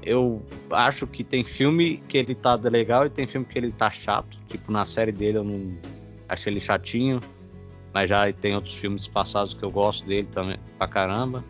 [0.02, 3.90] eu acho que tem filme que ele tá legal e tem filme que ele tá
[3.90, 4.38] chato.
[4.48, 5.76] Tipo, na série dele eu não
[6.28, 7.20] achei ele chatinho.
[7.92, 11.44] Mas já tem outros filmes passados que eu gosto dele também pra caramba.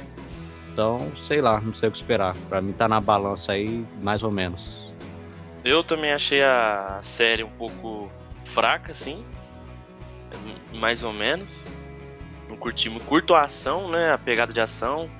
[0.72, 2.34] Então, sei lá, não sei o que esperar.
[2.48, 4.62] Pra mim tá na balança aí, mais ou menos.
[5.62, 8.10] Eu também achei a série um pouco
[8.46, 9.22] fraca, assim.
[10.72, 11.64] Mais ou menos.
[12.48, 13.04] não curti muito.
[13.04, 14.12] Curto a ação, né?
[14.12, 15.10] A pegada de ação.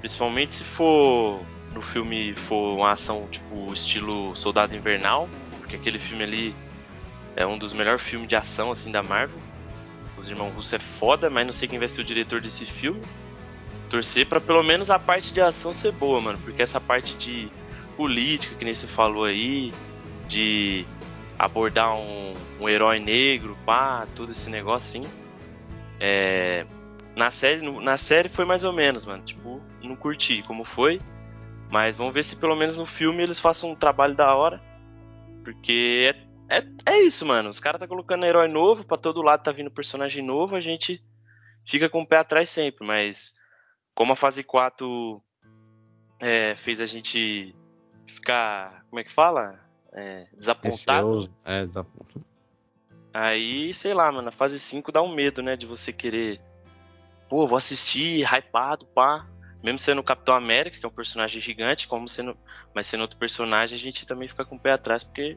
[0.00, 1.40] Principalmente se for
[1.74, 6.54] no filme for uma ação tipo estilo Soldado Invernal, porque aquele filme ali
[7.36, 9.38] é um dos melhores filmes de ação assim da Marvel.
[10.16, 13.00] Os Irmãos Russo é foda, mas não sei quem vai ser o diretor desse filme.
[13.88, 17.48] Torcer para pelo menos a parte de ação ser boa, mano, porque essa parte de
[17.96, 19.72] política, que nem você falou aí,
[20.28, 20.86] de
[21.38, 25.10] abordar um, um herói negro, pá, todo esse negócio assim.
[25.98, 26.64] É,
[27.14, 29.22] na série, na série foi mais ou menos, mano.
[29.22, 31.00] Tipo, não curti como foi.
[31.72, 34.60] Mas vamos ver se pelo menos no filme eles façam um trabalho da hora.
[35.42, 36.14] Porque
[36.50, 37.48] é, é, é isso, mano.
[37.48, 41.02] Os caras tá colocando herói novo, pra todo lado tá vindo personagem novo, a gente
[41.66, 42.86] fica com o pé atrás sempre.
[42.86, 43.32] Mas
[43.94, 45.22] como a fase 4
[46.20, 47.56] é, fez a gente
[48.06, 48.84] ficar.
[48.90, 49.58] Como é que fala?
[49.94, 51.30] É, desapontado.
[51.42, 52.22] É, desapontado.
[53.14, 55.56] Aí, sei lá, mano, a fase 5 dá um medo, né?
[55.56, 56.38] De você querer.
[57.30, 59.26] Pô, vou assistir, hypado, pá.
[59.62, 62.36] Mesmo sendo o Capitão América, que é um personagem gigante, como sendo.
[62.74, 65.36] Mas sendo outro personagem, a gente também fica com o pé atrás, porque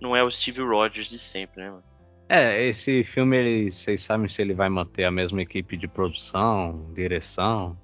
[0.00, 1.84] não é o Steve Rogers de sempre, né, mano?
[2.28, 6.92] É, esse filme, ele, vocês sabem se ele vai manter a mesma equipe de produção,
[6.94, 7.76] direção,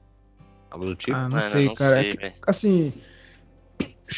[0.71, 1.17] algo do tipo?
[1.17, 1.95] Ah, não Mano, sei, não cara.
[1.95, 2.93] sei, É que, assim,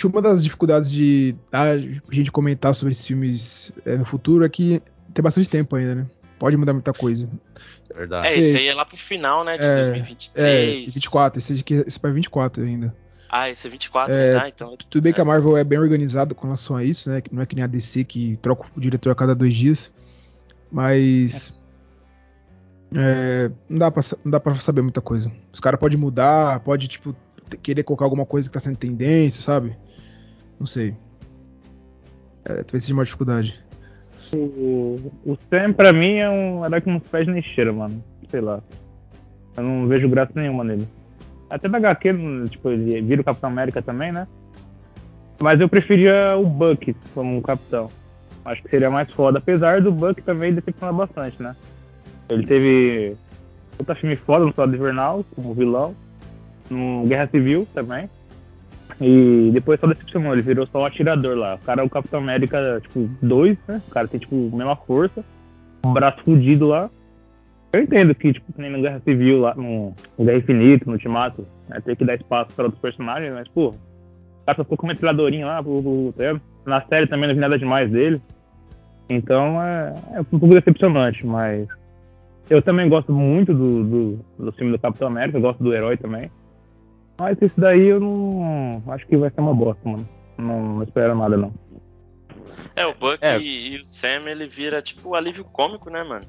[0.04, 1.76] uma das dificuldades de a
[2.10, 4.82] gente comentar sobre esses filmes é, no futuro é que
[5.14, 6.06] tem bastante tempo ainda, né?
[6.38, 7.28] Pode mudar muita coisa.
[7.94, 8.28] Verdade.
[8.28, 9.56] É, esse aí é lá pro final, né?
[9.56, 10.82] De É, 2023.
[10.82, 12.94] É, 24, esse aqui esse é pra 24 ainda.
[13.28, 14.40] Ah, esse é 24, É, né?
[14.42, 14.76] Ah, então.
[14.76, 15.22] Tudo bem que é.
[15.22, 17.20] a Marvel é bem organizada com relação a isso, né?
[17.20, 19.90] Que não é que nem a DC que troca o diretor a cada dois dias.
[20.70, 21.52] Mas.
[22.94, 25.32] é, não, dá pra, não dá pra saber muita coisa.
[25.52, 27.16] Os caras podem mudar, pode, tipo,
[27.62, 29.76] querer colocar alguma coisa que tá sendo tendência, sabe?
[30.58, 30.94] Não sei.
[32.44, 33.58] É, talvez seja uma dificuldade.
[34.32, 38.02] O, o Sam, pra mim, é um herói que não se pede nem cheira, mano.
[38.30, 38.60] Sei lá.
[39.56, 40.86] Eu não vejo graça nenhuma nele.
[41.48, 42.14] Até da HQ,
[42.50, 44.26] tipo, ele vira o Capitão América também, né?
[45.40, 47.90] Mas eu preferia o Buck como capitão.
[48.44, 49.38] Acho que seria mais foda.
[49.38, 51.54] Apesar do Buck também decepcionar bastante, né?
[52.28, 53.16] Ele teve
[53.78, 55.94] outra filme foda no Soldado Invernal, como vilão.
[56.70, 58.08] No Guerra Civil também.
[59.00, 61.56] E depois só decepcionou, ele virou só um atirador lá.
[61.56, 63.82] O cara é o Capitão América, tipo, 2, né?
[63.86, 65.24] O cara tem, tipo, a mesma força.
[65.84, 66.90] Um braço fudido lá.
[67.72, 71.46] Eu entendo que, tipo, que nem no Guerra Civil lá, no, Guerra Infinito, no Ultimato,
[71.68, 73.74] né, tem que dar espaço para outros personagens, mas, pô, o
[74.46, 76.14] cara só ficou com uma metralhadorinha lá, pro,
[76.64, 78.20] na série também não vi nada demais dele.
[79.10, 81.68] Então é, é um pouco decepcionante, mas
[82.48, 86.30] eu também gosto muito do, do, do filme do Capitão América, gosto do herói também.
[87.18, 88.82] Mas esse daí eu não.
[88.88, 90.08] Acho que vai ser uma bosta, mano.
[90.36, 91.52] Não, não espero nada, não.
[92.74, 93.38] É, o Buck É.
[93.38, 96.26] e o Sam, ele vira tipo o alívio cômico, né, mano?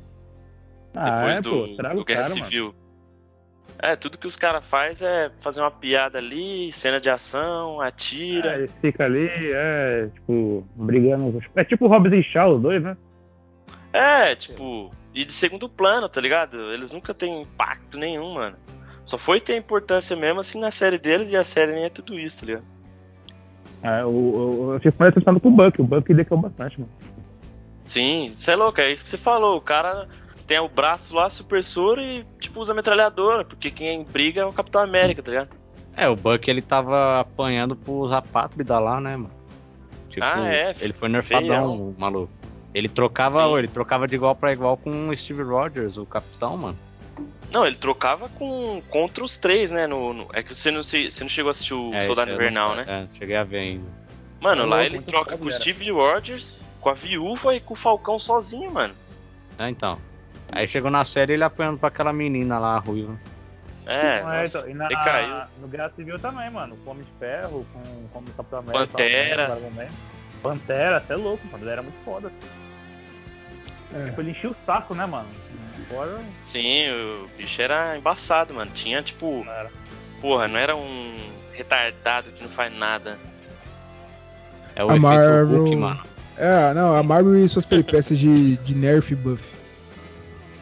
[0.95, 2.45] Ah, Depois é, do, pô, do Guerra cara, mano.
[2.45, 2.75] Civil.
[3.79, 7.87] É, tudo que os caras faz é fazer uma piada ali, cena de ação, É,
[7.87, 8.55] atira.
[8.57, 11.43] ele fica ali, é, tipo, brigando.
[11.55, 12.97] É tipo o Hobbs e Shaw, os dois, né?
[13.93, 16.71] É, tipo, e de segundo plano, tá ligado?
[16.71, 18.55] Eles nunca têm impacto nenhum, mano.
[19.07, 22.19] Só foi ter importância mesmo assim na série deles e a série nem é tudo
[22.19, 22.65] isso, tá ligado?
[23.81, 26.91] É, o, o, eu fico mais decepcionado com o Buck, o Buck decaiu bastante, mano.
[27.85, 29.55] Sim, você é louco, é isso que você falou.
[29.55, 30.09] O cara
[30.45, 34.81] tem o braço lá, supressor e, tipo, usa metralhadora, porque quem briga é o Capitão
[34.81, 35.49] América, tá ligado?
[35.95, 39.31] É, o Buck ele tava apanhando pros apátridas lá, né, mano?
[40.09, 42.33] Tipo, Ah, é, ele foi nerfadão, maluco.
[42.73, 43.57] Ele trocava, Sim.
[43.57, 46.86] ele trocava de igual pra igual com o Steve Rogers, o capitão, mano.
[47.51, 49.87] Não, ele trocava com contra os três, né?
[49.87, 52.31] No, no- é que você não, se- você não chegou a assistir o É, Soldado
[52.31, 53.07] Invernal, não- né?
[53.13, 53.85] É, cheguei a ver ainda.
[54.41, 55.51] Mano, É lá ele troca com o.
[55.51, 58.93] Steve Rogers, com a viúva e com o Falcão sozinho, mano.
[59.57, 59.97] É, então.
[60.51, 63.17] Aí chegou na série ele apanhando pra aquela menina lá, a ruiva.
[63.85, 65.43] É, Não, é, nossa, então, e na, decaiu.
[65.61, 66.77] no Guerra Civil também, mano.
[66.83, 68.87] Com Homem de Ferro, com, com o Capitão América.
[68.87, 69.47] Pantera.
[69.47, 69.87] também, também.
[70.43, 71.63] Pantera, até louco, mano.
[71.63, 72.31] Ele era muito foda.
[73.93, 74.05] É.
[74.05, 75.27] Tipo, ele enchia o saco, né, mano?
[75.89, 78.71] Agora Sim, o bicho era embaçado, mano.
[78.73, 79.45] Tinha, tipo,
[80.21, 81.15] porra, não era um
[81.53, 83.17] retardado que não faz nada.
[84.75, 86.03] É o A Marvel- Hulk, mano.
[86.37, 89.43] É, não, a Marvel e suas peripécias de, de nerf e buff.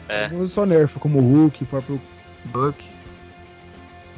[0.07, 0.25] É.
[0.25, 2.01] Alguns só nerf, como o Hulk, o próprio
[2.45, 2.85] Buck.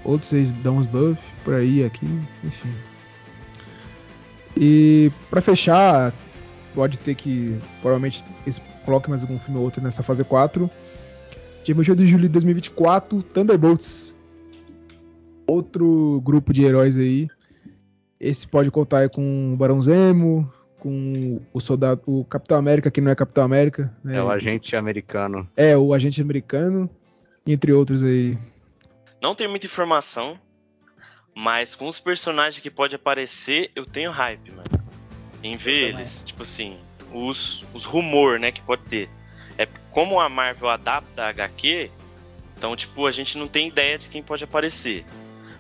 [0.04, 2.06] Outros eles dão uns buff por aí, aqui,
[2.44, 2.74] enfim.
[4.56, 6.14] E pra fechar,
[6.76, 7.58] pode ter que.
[7.82, 10.70] Provavelmente eles coloquem mais algum filme ou outro nessa fase 4.
[11.64, 14.16] Dia 28 de julho de 2024, Thunderbolts.
[15.46, 17.28] Outro grupo de heróis aí.
[18.20, 23.02] Esse pode contar aí com o Barão Zemo, com o soldado, o Capitão América, que
[23.02, 23.94] não é Capitão América.
[24.04, 24.18] Né?
[24.18, 25.48] É o agente americano.
[25.56, 26.90] É, o agente americano.
[27.46, 28.38] entre outros aí.
[29.22, 30.40] Não tem muita informação,
[31.36, 34.64] mas com os personagens que pode aparecer, eu tenho hype, mano.
[35.44, 36.78] Em ver eles, tipo assim,
[37.14, 39.10] os, os rumor, né, que pode ter.
[39.98, 41.90] É como a Marvel adapta a HQ,
[42.56, 45.04] então, tipo, a gente não tem ideia de quem pode aparecer.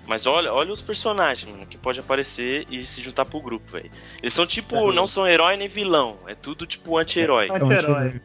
[0.05, 3.89] Mas olha, olha os personagens, mano, que pode aparecer e se juntar pro grupo, velho.
[4.21, 6.19] Eles são tipo, não são herói nem vilão.
[6.27, 7.49] É tudo tipo anti-herói.
[7.49, 8.21] É anti-herói.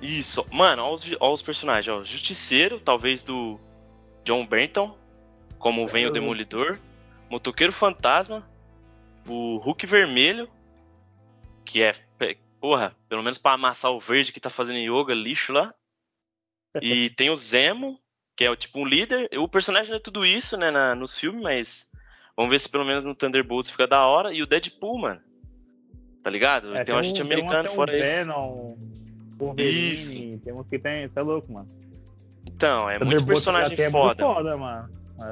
[0.00, 2.04] Isso, mano, olha os, olha os personagens, ó.
[2.04, 3.58] Justiceiro, talvez do
[4.24, 4.96] John Benton,
[5.58, 6.78] como vem o Demolidor.
[7.28, 8.48] Motoqueiro Fantasma.
[9.26, 10.48] O Hulk Vermelho,
[11.64, 11.92] que é,
[12.64, 15.74] porra, pelo menos para amassar o verde que tá fazendo yoga, lixo lá.
[16.80, 18.00] E tem o Zemo,
[18.34, 19.28] que é o tipo um líder.
[19.38, 21.86] O personagem não é tudo isso, né, na, nos filmes, mas
[22.34, 24.32] vamos ver se pelo menos no Thunderbolts fica da hora.
[24.32, 25.20] E o Deadpool, mano.
[26.22, 26.74] Tá ligado?
[26.74, 28.14] É, tem um agente tem americano um, fora tem um isso.
[28.14, 28.76] Venom,
[29.36, 30.40] Wolverine, Isso.
[30.42, 31.68] tem uns que tem, é louco, mano.
[32.46, 34.24] Então, é muito personagem até é foda.
[34.24, 34.88] muito foda, mano.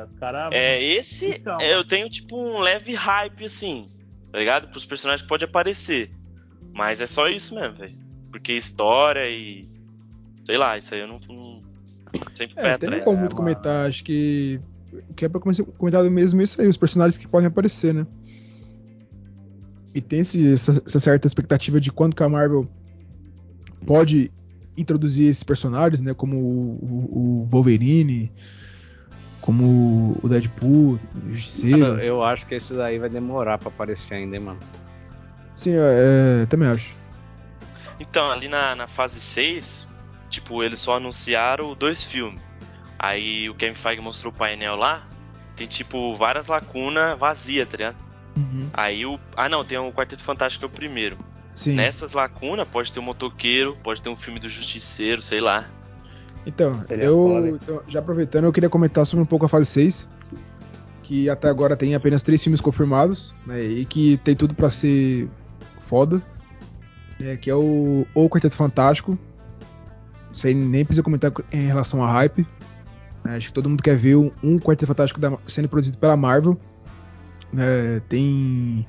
[0.07, 0.53] Os caras.
[0.53, 3.91] É, esse Então, é, eu tenho tipo um leve hype assim,
[4.31, 4.69] tá ligado?
[4.69, 6.11] Pros personagens que pode aparecer.
[6.75, 7.95] Mas é só isso mesmo, velho.
[8.31, 9.69] Porque história e.
[10.45, 11.21] Sei lá, isso aí eu não.
[11.29, 11.61] não
[12.35, 13.05] sempre É, tem nem atrás.
[13.05, 13.37] como É, muito mano.
[13.37, 13.89] comentar.
[13.89, 14.61] Acho que
[15.11, 17.93] o que é pra começar- comentar mesmo é isso aí, os personagens que podem aparecer,
[17.95, 18.07] né?
[19.95, 22.67] E tem esse- essa, essa certa expectativa de quando que a Marvel
[23.87, 24.31] pode
[24.77, 26.15] introduzir esses personagens, né?
[26.15, 28.33] Como o, o- o Wolverine,
[29.41, 31.79] como o Deadpool, o Justiceiro.
[31.81, 34.61] Cara, eu acho que esse daí vai demorar pra aparecer ainda, hein, mano.
[35.55, 36.97] Sim, é, também acho.
[38.01, 39.89] Então, ali na, na fase 6,
[40.29, 42.41] tipo, eles só anunciaram dois filmes.
[42.99, 45.07] Aí o Kevin Feige mostrou o painel lá,
[45.57, 47.97] tem tipo várias lacunas vazias, tá ligado?
[48.37, 48.69] Uhum.
[48.73, 49.19] Aí o.
[49.37, 51.19] Ah não, tem o Quarteto Fantástico que é o primeiro.
[51.55, 51.75] Sim.
[51.75, 55.67] Nessas lacunas pode ter um motoqueiro, pode ter um filme do Justiceiro, sei lá.
[56.47, 60.09] Então, Seria eu então, já aproveitando, eu queria comentar sobre um pouco a fase 6,
[61.03, 65.29] que até agora tem apenas três filmes confirmados, né, e que tem tudo pra ser
[65.93, 66.23] foda,
[67.21, 69.19] né, que é o O Quarteto Fantástico.
[70.33, 72.47] Isso aí nem precisa comentar em relação a hype.
[73.23, 76.17] né, acho que todo mundo quer ver um, um Quarteto Fantástico da- sendo produzido pela
[76.17, 76.59] Marvel.
[77.53, 78.87] né, tem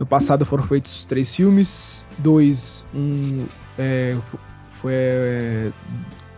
[0.00, 3.46] no passado foram feitos três filmes, dois, um
[3.78, 4.38] é, fo-
[4.80, 5.72] foi é,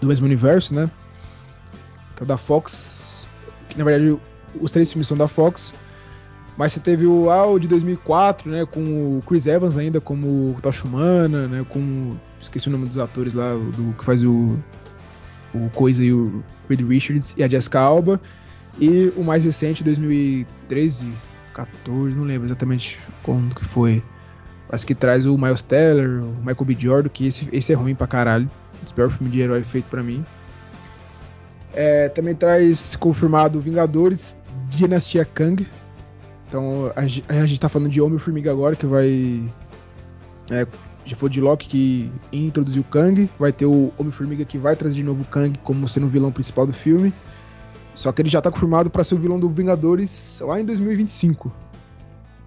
[0.03, 0.91] do mesmo universo, né?
[2.15, 3.27] Que é o da Fox.
[3.71, 4.21] Que na verdade
[4.61, 5.73] os três filmes são da Fox.
[6.57, 8.65] Mas você teve o ah, de 2004, né?
[8.65, 11.67] Com o Chris Evans ainda como o Tocha Humana, né?
[11.69, 12.17] Com.
[12.41, 14.57] Esqueci o nome dos atores lá, do que faz o.
[15.53, 18.21] O Coisa e o Reed Richards e a Jessica Alba.
[18.81, 21.13] E o mais recente, 2013,
[21.53, 24.03] 14, não lembro exatamente quando que foi.
[24.71, 26.75] Mas que traz o Miles Teller, o Michael B.
[26.75, 28.51] Jordan, que esse, esse é ruim pra caralho.
[28.83, 30.25] Esse pior filme de herói feito pra mim.
[31.73, 34.37] É, também traz confirmado Vingadores,
[34.69, 35.67] Dinastia Kang.
[36.55, 39.43] Então a, a gente tá falando de Homem-Formiga agora, que vai.
[40.53, 40.65] É,
[41.05, 43.29] já foi de Loki que introduziu o Kang.
[43.37, 46.31] Vai ter o Homem-Formiga que vai trazer de novo o Kang como sendo o vilão
[46.31, 47.13] principal do filme.
[47.93, 51.53] Só que ele já tá confirmado pra ser o vilão do Vingadores lá em 2025.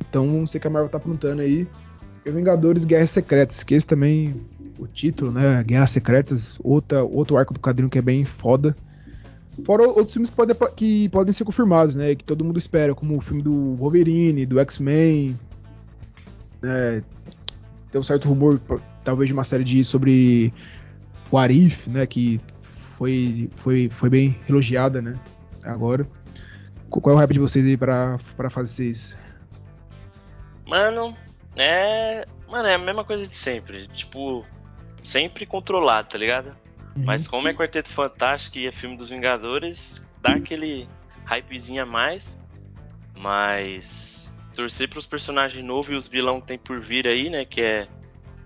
[0.09, 1.67] Então ver que a Marvel tá aprontando aí.
[2.25, 4.41] E Vingadores Guerras Secretas, que esse também,
[4.79, 5.61] o título, né?
[5.65, 8.73] Guerras Secretas, outra, outro arco do quadrinho que é bem foda.
[9.65, 12.13] Fora outros filmes que, podem que podem ser confirmados, né?
[12.15, 15.37] Que todo mundo espera, como o filme do Wolverine, do X-Men.
[16.61, 17.03] né,
[17.91, 18.59] tem um certo rumor,
[19.03, 20.53] talvez, de uma série de sobre
[21.31, 22.05] o Arif, né?
[22.05, 22.39] Que
[22.97, 25.15] foi, foi, foi bem elogiada, né?
[25.63, 26.07] Agora.
[26.89, 29.15] Qu- Qual é o hype de vocês aí pra, pra fase 6?
[30.65, 31.15] Mano,
[31.55, 32.25] é.
[32.47, 33.87] Mano, é a mesma coisa de sempre.
[33.87, 34.45] Tipo,
[35.03, 36.55] sempre controlado, tá ligado?
[37.03, 40.87] Mas como é Quarteto Fantástico e é filme dos Vingadores, dá aquele
[41.25, 42.41] hypezinho a mais.
[43.15, 47.45] Mas torcer pros personagens novos e os vilão que tem por vir aí, né?
[47.45, 47.87] Que é.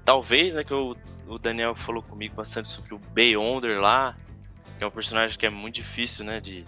[0.03, 0.63] Talvez, né?
[0.63, 0.95] Que o,
[1.27, 4.17] o Daniel falou comigo bastante sobre o Beyonder lá.
[4.77, 6.39] Que é um personagem que é muito difícil, né?
[6.39, 6.65] De,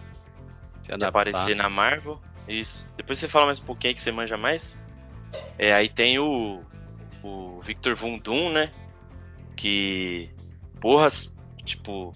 [0.84, 2.22] de aparecer na Marvel.
[2.48, 2.92] Isso.
[2.96, 4.80] Depois você fala mais um pouquinho aí que você manja mais.
[5.58, 6.62] É, aí tem o,
[7.24, 8.72] o Victor Von Doom, né?
[9.56, 10.30] Que,
[10.80, 11.08] porra,
[11.64, 12.16] tipo,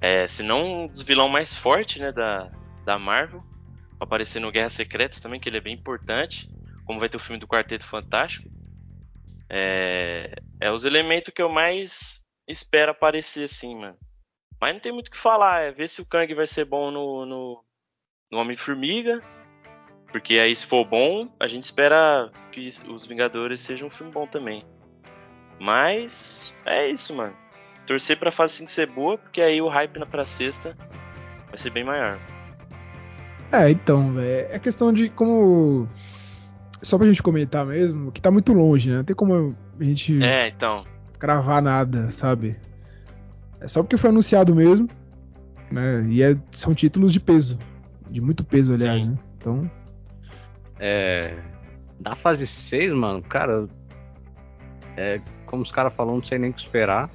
[0.00, 2.50] é, se não um dos vilão mais fortes, né, da,
[2.84, 3.42] da Marvel.
[4.00, 6.50] Aparecer no Guerra Secretas também, que ele é bem importante.
[6.84, 8.48] Como vai ter o filme do Quarteto Fantástico.
[9.48, 13.96] É, é os elementos que eu mais espero aparecer, assim, mano.
[14.60, 16.90] Mas não tem muito o que falar, é ver se o Kang vai ser bom
[16.90, 17.64] no, no,
[18.30, 19.20] no Homem-Formiga.
[20.10, 24.26] Porque aí, se for bom, a gente espera que os Vingadores sejam um filme bom
[24.26, 24.64] também.
[25.60, 27.36] Mas é isso, mano.
[27.86, 30.76] Torcer pra fase 5 ser boa, porque aí o hype na pra sexta
[31.48, 32.18] vai ser bem maior.
[33.50, 34.48] É, então, velho.
[34.50, 35.86] É questão de como.
[36.80, 38.96] Só pra gente comentar mesmo, que tá muito longe, né?
[38.96, 40.82] Não tem como a gente É, então.
[41.18, 42.56] cravar nada, sabe?
[43.60, 44.88] É só porque foi anunciado mesmo,
[45.70, 46.04] né?
[46.08, 47.56] E é- são títulos de peso.
[48.10, 49.10] De muito peso, aliás, Sim.
[49.10, 49.18] né?
[49.36, 49.70] Então.
[50.80, 51.36] É,
[52.00, 53.68] da fase 6, mano, cara,
[54.96, 57.08] é, como os caras falaram, não sei nem o que esperar.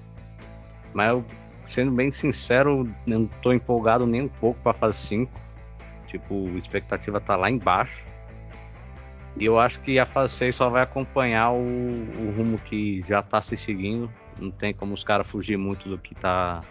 [0.97, 1.23] Mas eu,
[1.67, 5.31] sendo bem sincero, não tô empolgado nem um pouco pra fase 5.
[6.07, 8.03] Tipo, a expectativa tá lá embaixo.
[9.39, 13.21] E eu acho que a fase 6 só vai acompanhar o, o rumo que já
[13.21, 14.11] tá se seguindo.
[14.39, 16.61] Não tem como os caras fugir muito do que tá.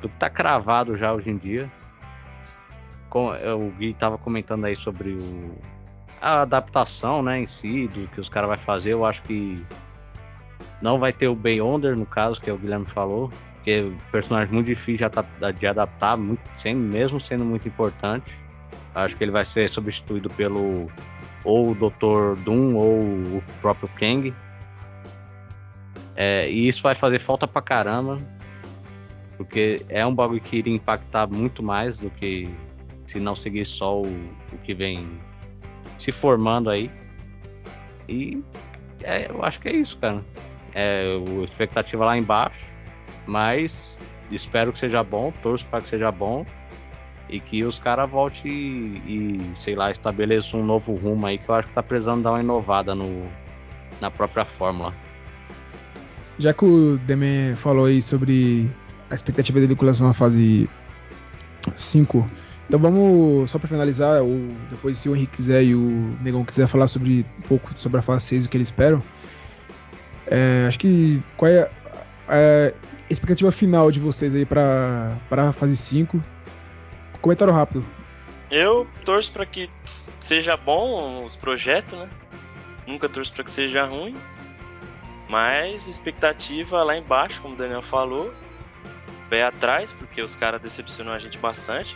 [0.00, 1.70] do que tá cravado já hoje em dia.
[3.08, 5.54] Com- o Gui tava comentando aí sobre o,
[6.20, 9.64] a adaptação, né, em si, do que os caras vão fazer, eu acho que
[10.82, 13.30] não vai ter o Beyonder, no caso, que é o Guilherme falou,
[13.64, 17.66] que é um personagem muito difícil de, adap- de adaptar, muito, sem, mesmo sendo muito
[17.68, 18.36] importante.
[18.94, 20.90] Acho que ele vai ser substituído pelo
[21.44, 22.40] ou o Dr.
[22.44, 24.34] Doom ou o próprio Kang.
[26.14, 28.18] É, e isso vai fazer falta pra caramba,
[29.36, 32.48] porque é um bagulho que iria impactar muito mais do que
[33.06, 35.06] se não seguir só o, o que vem
[35.98, 36.90] se formando aí.
[38.08, 38.42] E
[39.02, 40.22] é, eu acho que é isso, cara.
[40.74, 42.66] É, o expectativa lá embaixo,
[43.26, 43.96] mas
[44.30, 46.46] espero que seja bom, torço para que seja bom
[47.28, 51.48] e que os caras voltem e, e, sei lá, estabeleçam um novo rumo aí que
[51.48, 53.26] eu acho que tá precisando dar uma inovada no,
[54.00, 54.92] na própria fórmula.
[56.38, 58.70] Já que o Demen falou aí sobre
[59.10, 60.68] a expectativa dele com relação à fase
[61.76, 62.28] 5,
[62.66, 66.66] então vamos, só pra finalizar, ou depois se o Henrique quiser e o Negão quiser
[66.66, 69.02] falar sobre um pouco sobre a fase 6 e o que eles esperam.
[70.34, 71.70] É, acho que qual é
[72.26, 72.72] a, a
[73.10, 76.18] expectativa final de vocês aí pra, pra fase 5?
[77.20, 77.84] Comentário rápido.
[78.50, 79.68] Eu torço pra que
[80.18, 82.08] seja bom os projetos, né?
[82.86, 84.16] Nunca torço pra que seja ruim.
[85.28, 88.32] Mas expectativa lá embaixo, como o Daniel falou.
[89.28, 91.94] Pé atrás, porque os caras decepcionam a gente bastante.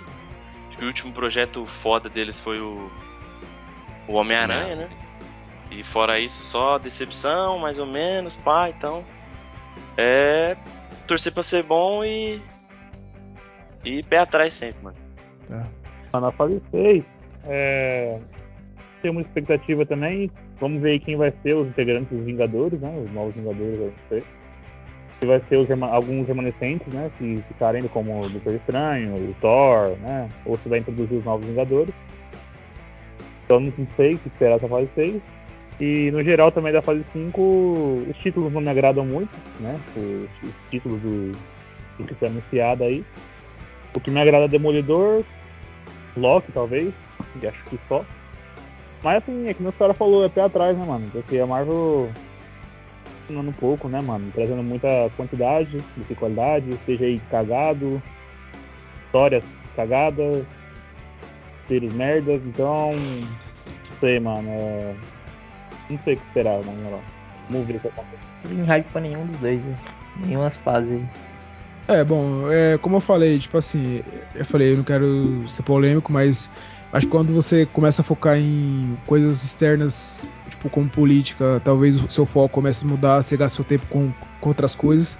[0.68, 2.90] Acho que o último projeto foda deles foi o,
[4.06, 5.05] o Homem-Aranha, né?
[5.70, 9.02] E fora isso, só decepção, mais ou menos, pá, então.
[9.96, 10.56] É.
[11.06, 12.40] Torcer pra ser bom e.
[13.84, 14.96] E pé atrás sempre, mano.
[15.46, 16.20] Tá.
[16.20, 17.04] Na fase 6,
[17.44, 18.18] é...
[19.02, 20.30] tem uma expectativa também.
[20.58, 23.02] Vamos ver quem vai ser os integrantes dos Vingadores, né?
[23.04, 24.24] Os novos Vingadores vai ser.
[25.20, 27.10] Se vai ser os rema- alguns remanescentes, né?
[27.18, 30.28] Que ficarem ainda como o Doutor Estranho, o Thor, né?
[30.46, 31.94] Ou se vai introduzir os novos Vingadores.
[33.44, 35.22] Então não sei o que esperar essa fase 6.
[35.78, 39.78] E no geral também da fase 5, os títulos não me agradam muito, né?
[39.96, 41.32] Os, os títulos do,
[41.98, 43.04] do que foi anunciado aí.
[43.94, 45.22] O que me agrada é Demolidor,
[46.16, 46.92] Loki talvez,
[47.40, 48.04] e acho que só.
[49.02, 51.08] Mas assim, é que meus caras falou, é pé atrás, né, mano?
[51.12, 52.10] Porque a Marvel
[53.24, 54.30] ensinando um pouco, né, mano?
[54.34, 58.00] Trazendo muita quantidade que qualidade, seja aí cagado,
[59.04, 60.44] histórias cagadas,
[61.68, 62.94] seres merdas, então.
[62.94, 64.48] Não sei, mano.
[64.48, 64.94] é,
[65.88, 66.76] Não sei o que esperar, mano.
[66.76, 67.04] na moral.
[67.48, 68.22] Vamos ver o que acontece.
[68.44, 69.76] Não tem hype pra nenhum dos dois, né?
[70.24, 71.00] Nenhuma fase.
[71.88, 74.02] É, bom, é, como eu falei, tipo assim,
[74.34, 76.50] eu falei, eu não quero ser polêmico, mas
[76.92, 82.10] acho que quando você começa a focar em coisas externas, tipo como política, talvez o
[82.10, 85.16] seu foco comece a mudar, você gasta seu tempo com, com outras coisas,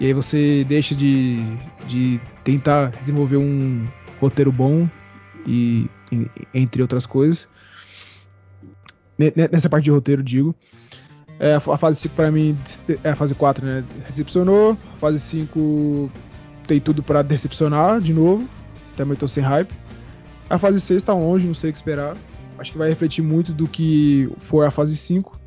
[0.00, 1.56] e aí você deixa de,
[1.86, 3.84] de tentar desenvolver um
[4.18, 4.88] roteiro bom,
[5.46, 5.90] e-
[6.52, 7.46] entre outras coisas.
[9.18, 10.54] Ne- ne- Nessa parte de roteiro, digo.
[11.38, 12.56] É, a fa- a fase 5 pra mim
[13.02, 13.84] é a fase 4, né?
[14.08, 14.76] Decepcionou.
[14.94, 16.10] A fase 5
[16.66, 18.48] tem tudo pra decepcionar de novo.
[18.96, 19.72] Também tô sem hype.
[20.48, 22.16] A fase 6 tá longe, não sei o que esperar.
[22.58, 25.40] Acho que vai refletir muito do que for a fase 5.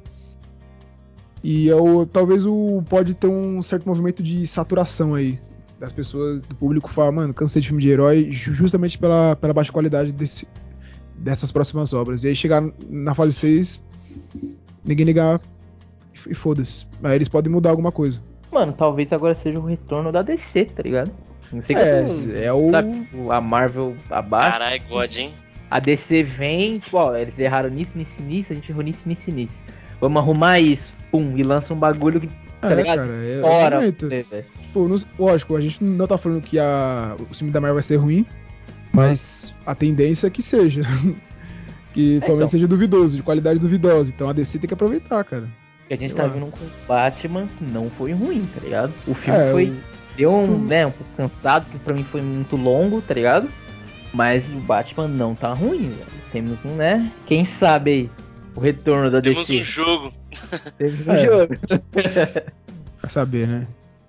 [1.43, 5.39] E eu, talvez o pode ter um certo movimento de saturação aí.
[5.79, 9.53] Das pessoas, do público falar, mano, cansei de filme de herói, ju- justamente pela, pela
[9.53, 10.47] baixa qualidade desse,
[11.17, 12.23] dessas próximas obras.
[12.23, 13.81] E aí chegar na fase 6,
[14.85, 15.41] ninguém ligar
[16.29, 16.85] e foda-se.
[17.03, 18.21] Aí eles podem mudar alguma coisa.
[18.51, 21.11] Mano, talvez agora seja o retorno da DC, tá ligado?
[21.51, 22.71] Não sei que É, tô- é o.
[22.71, 25.33] sabe, o- a Marvel abaixo, Caralho, God, hein?
[25.69, 29.31] a DC vem, tipo, ó, eles erraram nisso, nisso, nisso, a gente errou nisso, nisso,
[29.31, 29.55] nisso.
[30.01, 32.27] Vamos arrumar isso, pum, e lança um bagulho que,
[32.61, 32.97] tá É, ligado?
[33.07, 34.45] cara, é- Estoura, é né, velho?
[34.61, 37.83] Tipo, nos- lógico, a gente não tá falando que a, o filme da Marvel vai
[37.83, 38.25] ser ruim,
[38.97, 40.81] mas a tendência é que seja.
[41.93, 42.47] que pelo menos então.
[42.49, 44.11] seja duvidoso, de qualidade duvidosa.
[44.13, 45.47] Então a DC tem que aproveitar, cara.
[45.87, 46.27] que a gente tá Ah.
[46.27, 48.93] vendo com o Batman não foi ruim, tá ligado?
[49.07, 49.73] O filme É, foi.
[50.17, 53.47] Deu um, filme- né, um pouco cansado, porque pra mim foi muito longo, tá ligado?
[54.13, 56.05] Mas o Batman não tá ruim, velho.
[56.31, 57.11] Temos um, né?
[57.25, 58.09] Quem sabe aí,
[58.55, 59.59] o retorno da Temos DC.
[59.59, 60.13] um jogo.
[60.77, 61.25] Temos um É.
[61.25, 61.53] jogo.
[62.99, 63.67] Pra saber, né?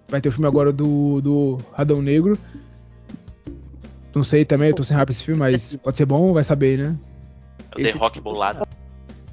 [0.08, 2.38] Vai ter o filme agora do, do Radão Negro.
[4.14, 6.78] Não sei também, eu tô sem rap esse filme, mas pode ser bom, vai saber,
[6.78, 6.96] né?
[7.70, 8.66] É o The Esse- Rock bolado.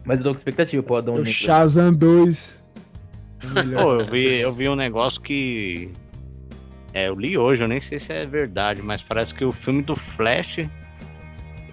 [0.04, 1.24] Mas eu tô com expectativa pro O Negro.
[1.32, 2.56] Shazam 2.
[3.76, 5.90] Pô, eu vi, eu vi um negócio que.
[6.94, 9.82] É, eu li hoje, eu nem sei se é verdade, mas parece que o filme
[9.82, 10.60] do Flash.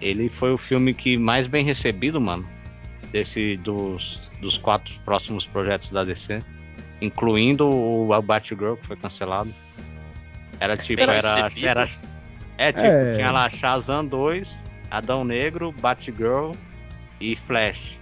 [0.01, 2.45] Ele foi o filme que mais bem recebido, mano.
[3.13, 6.41] Desse, dos, dos quatro próximos projetos da DC.
[7.01, 9.53] Incluindo o, o Batgirl, que foi cancelado.
[10.59, 11.67] Era tipo, Bem era, recebido?
[11.69, 11.87] era.
[12.59, 13.15] É, tipo, É.
[13.15, 14.59] tinha lá Shazam 2,
[14.91, 16.53] Adão Negro, Batgirl
[17.21, 17.97] e Flash.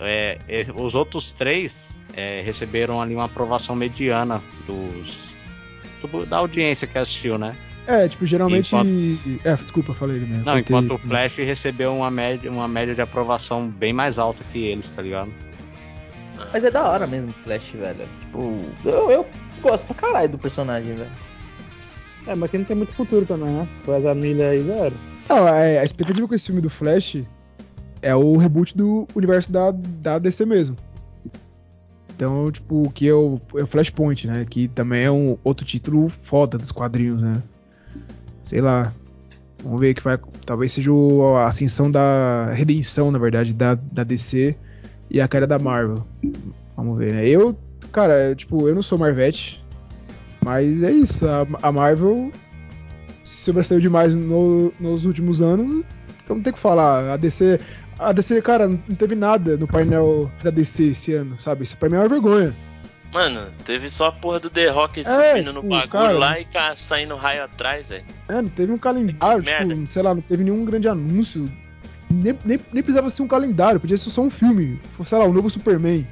[0.00, 5.26] É, é, os outros três é, receberam ali uma aprovação mediana dos
[6.00, 7.56] do- da audiência que assistiu, né?
[7.86, 8.68] É, tipo, geralmente.
[8.68, 10.44] Enquanto- É, desculpa, falei ele mesmo.
[10.44, 14.18] Não, Foi enquanto ter- o Flash recebeu uma média, uma média de aprovação bem mais
[14.18, 15.32] alta que eles, tá ligado?
[16.52, 18.06] Mas é da hora mesmo o Flash, velho.
[18.20, 19.26] Tipo, eu, eu
[19.60, 21.10] gosto pra caralho do personagem, velho.
[22.28, 23.68] É, mas que não tem muito futuro também, né?
[23.84, 24.94] Com essa milha aí, zero.
[25.28, 27.16] Não, é, a expectativa com esse filme do Flash
[28.02, 30.76] é o reboot do universo da, da DC mesmo.
[32.14, 34.44] Então, tipo, que é o, é o Flashpoint, né?
[34.48, 37.42] Que também é um outro título foda dos quadrinhos, né?
[38.44, 38.92] Sei lá.
[39.62, 40.18] Vamos ver que vai.
[40.44, 44.56] Talvez seja o- a ascensão da redenção, na verdade, da, da DC
[45.10, 46.04] e a cara da Marvel.
[46.76, 47.28] Vamos ver, né?
[47.28, 47.56] Eu,
[47.92, 49.62] cara, tipo, eu não sou Marvete,
[50.48, 51.26] mas é isso.
[51.62, 52.32] A, Marvel
[53.24, 55.84] se sobressaiu demais no- nos últimos anos.
[56.24, 57.12] Então não tem o que falar.
[57.12, 57.60] A DC.
[57.98, 61.64] A DC, cara, não teve nada no painel da DC esse ano, sabe?
[61.64, 62.54] Isso pra mim é uma vergonha.
[63.12, 66.40] Mano, teve só a porra do The Rock É, subindo no tipo, bagulho cara, lá
[66.40, 66.46] e
[66.76, 68.04] saindo raio atrás, velho.
[68.28, 69.86] É, não teve um calendário, Que tipo, merda.
[69.86, 71.50] sei lá, não teve nenhum grande anúncio.
[72.10, 74.80] Nem, nem, nem precisava ser um calendário, podia ser só um filme.
[75.04, 76.06] Sei lá, o novo Superman.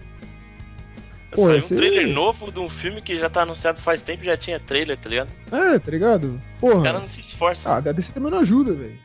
[1.32, 4.22] Pô, Saiu um esse- trailer novo de um filme que já tá anunciado faz tempo
[4.22, 5.28] e já tinha trailer, tá ligado?
[5.52, 6.40] É, tá ligado?
[6.58, 6.82] O Porra.
[6.84, 7.68] cara não se esforça.
[7.70, 8.96] Ah, a DC também não ajuda, velho.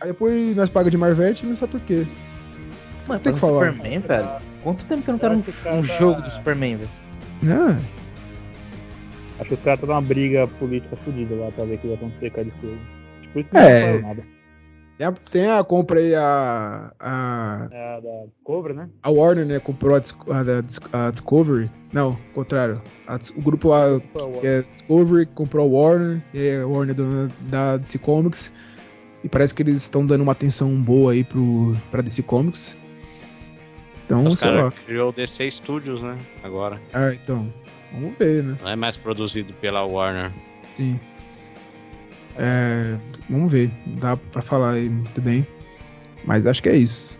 [0.00, 2.06] Aí depois nós paga de Marvete e não sabe por quê.
[3.06, 3.72] Mano, Tem que falar.
[3.72, 4.28] Superman, velho.
[4.62, 6.90] Quanto tempo que eu não quero um, o um tá- jogo do Superman, velho?
[7.44, 7.96] É.
[9.38, 11.96] Acho que os caras estão numa briga política fodida lá pra ver o que vai
[11.96, 12.78] acontecer com a DC.
[13.22, 13.80] Tipo, isso É.
[13.92, 14.35] não faz nada.
[14.98, 18.88] Tem a, tem a compra aí, a, a, É a da Cobra, né?
[19.02, 21.70] a Warner, né, comprou a, a a Discovery.
[21.92, 22.80] Não, o contrário.
[23.06, 24.00] A o grupo lá,
[24.40, 28.52] que é Discovery, comprou a Warner, e a Warner é dona da DC Comics.
[29.22, 32.76] E parece que eles estão dando uma atenção boa aí pro, pra DC Comics.
[34.06, 34.56] Então, Os sei lá.
[34.56, 36.16] caras criou o DC Studios, né?
[36.42, 36.80] Agora.
[36.94, 37.52] Ah, então.
[37.92, 38.56] Vamos ver, né?
[38.62, 40.30] Não é mais produzido pela Warner.
[40.76, 40.98] Sim.
[42.38, 42.96] É,
[43.28, 43.70] vamos ver.
[43.86, 45.46] Dá pra falar aí muito bem.
[46.24, 47.18] Mas acho que é isso.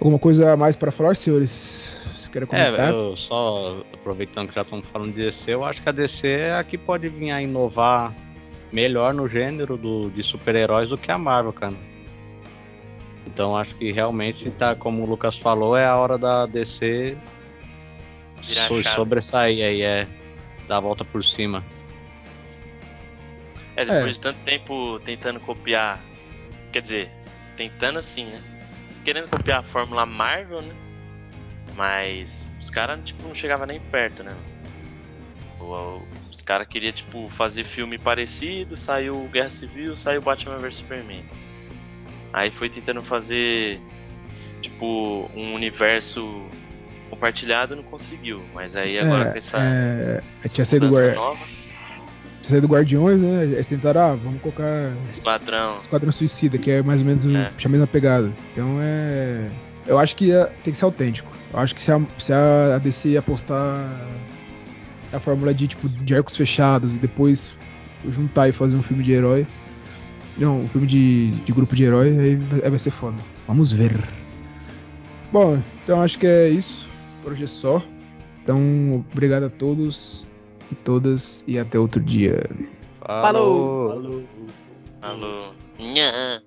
[0.00, 1.96] Alguma coisa a mais pra falar, senhores?
[2.14, 2.88] Você quer comentar?
[2.88, 6.28] É, eu só aproveitando que já estamos falando de DC, eu acho que a DC
[6.28, 8.12] é a que pode vir a inovar
[8.72, 11.74] melhor no gênero do, de super-heróis do que a Marvel, cara.
[13.26, 17.16] Então acho que realmente tá, como o Lucas falou, é a hora da DC
[18.42, 20.06] so- sobressair aí, é
[20.68, 21.64] dar a volta por cima.
[23.76, 24.12] É, depois É.
[24.12, 26.00] de tanto tempo tentando copiar.
[26.72, 27.10] Quer dizer,
[27.56, 28.40] tentando assim, né?
[29.04, 30.74] Querendo copiar a fórmula Marvel, né?
[31.76, 34.34] Mas os caras tipo, não chegavam nem perto, né?
[36.30, 41.24] Os caras queriam, tipo, fazer filme parecido, saiu Guerra Civil, saiu Batman vs Superman.
[42.32, 43.80] Aí foi tentando fazer,
[44.60, 46.46] tipo, um universo
[47.08, 48.44] compartilhado, não conseguiu.
[48.52, 51.14] Mas aí agora com essa, é, tinha saído, mudança
[52.44, 53.44] Tinha saído Guardiões, né?
[53.44, 55.78] Eles tentaram, ah, vamos colocar Esquadrão.
[55.78, 57.50] Esquadrão Suicida, que é mais ou menos É.
[57.64, 58.30] a mesma pegada.
[58.52, 59.48] Então é.
[59.86, 61.30] Eu acho que é- tem que ser autêntico.
[61.52, 63.90] Eu acho que se a, se a DC apostar
[65.12, 67.54] a fórmula de tipo de arcos fechados e depois
[68.10, 69.46] juntar e fazer um filme de herói.
[70.36, 73.16] Não, um filme de, de grupo de herói, aí vai, aí vai ser foda.
[73.46, 73.96] Vamos ver.
[75.32, 76.88] Bom, então acho que é isso.
[77.22, 77.82] Por hoje é só.
[78.42, 80.26] Então, obrigado a todos
[80.70, 82.48] e todas e até outro dia.
[83.00, 84.24] Falou!
[85.02, 85.52] Alô.
[85.78, 86.40] Nhã.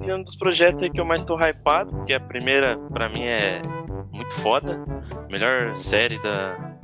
[0.00, 3.22] E um dos projetos aí que eu mais tô hypado, porque a primeira, pra mim,
[3.22, 3.62] é
[4.12, 4.84] muito foda.
[5.30, 6.76] Melhor série da,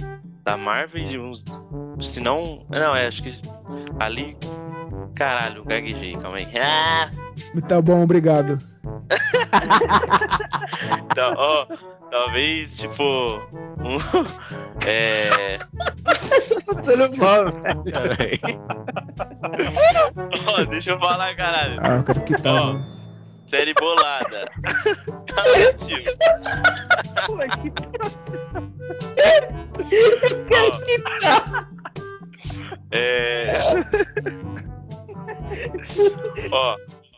[0.45, 1.45] da Marvel e uns.
[2.01, 2.65] Se não.
[2.71, 3.31] Não, é, acho que.
[4.01, 4.37] Ali.
[5.15, 6.47] Caralho, gaguejei, calma aí.
[6.59, 7.11] Ah!
[7.69, 8.59] Tá bom, obrigado.
[11.11, 11.67] Então, ó,
[12.11, 13.39] talvez, tipo,
[13.79, 13.99] um.
[14.87, 15.29] É.
[16.65, 17.45] Passando mal,
[17.85, 18.41] velho.
[20.47, 21.79] Ó, deixa eu falar, caralho.
[21.83, 22.51] Ah, eu quero que tá.
[22.51, 22.55] Ó.
[22.73, 22.87] mano.
[23.45, 24.51] Série bolada.
[25.27, 25.43] Tá
[25.77, 26.03] tio.
[27.29, 27.37] Ó.
[32.93, 33.53] É.
[36.53, 36.77] Ó,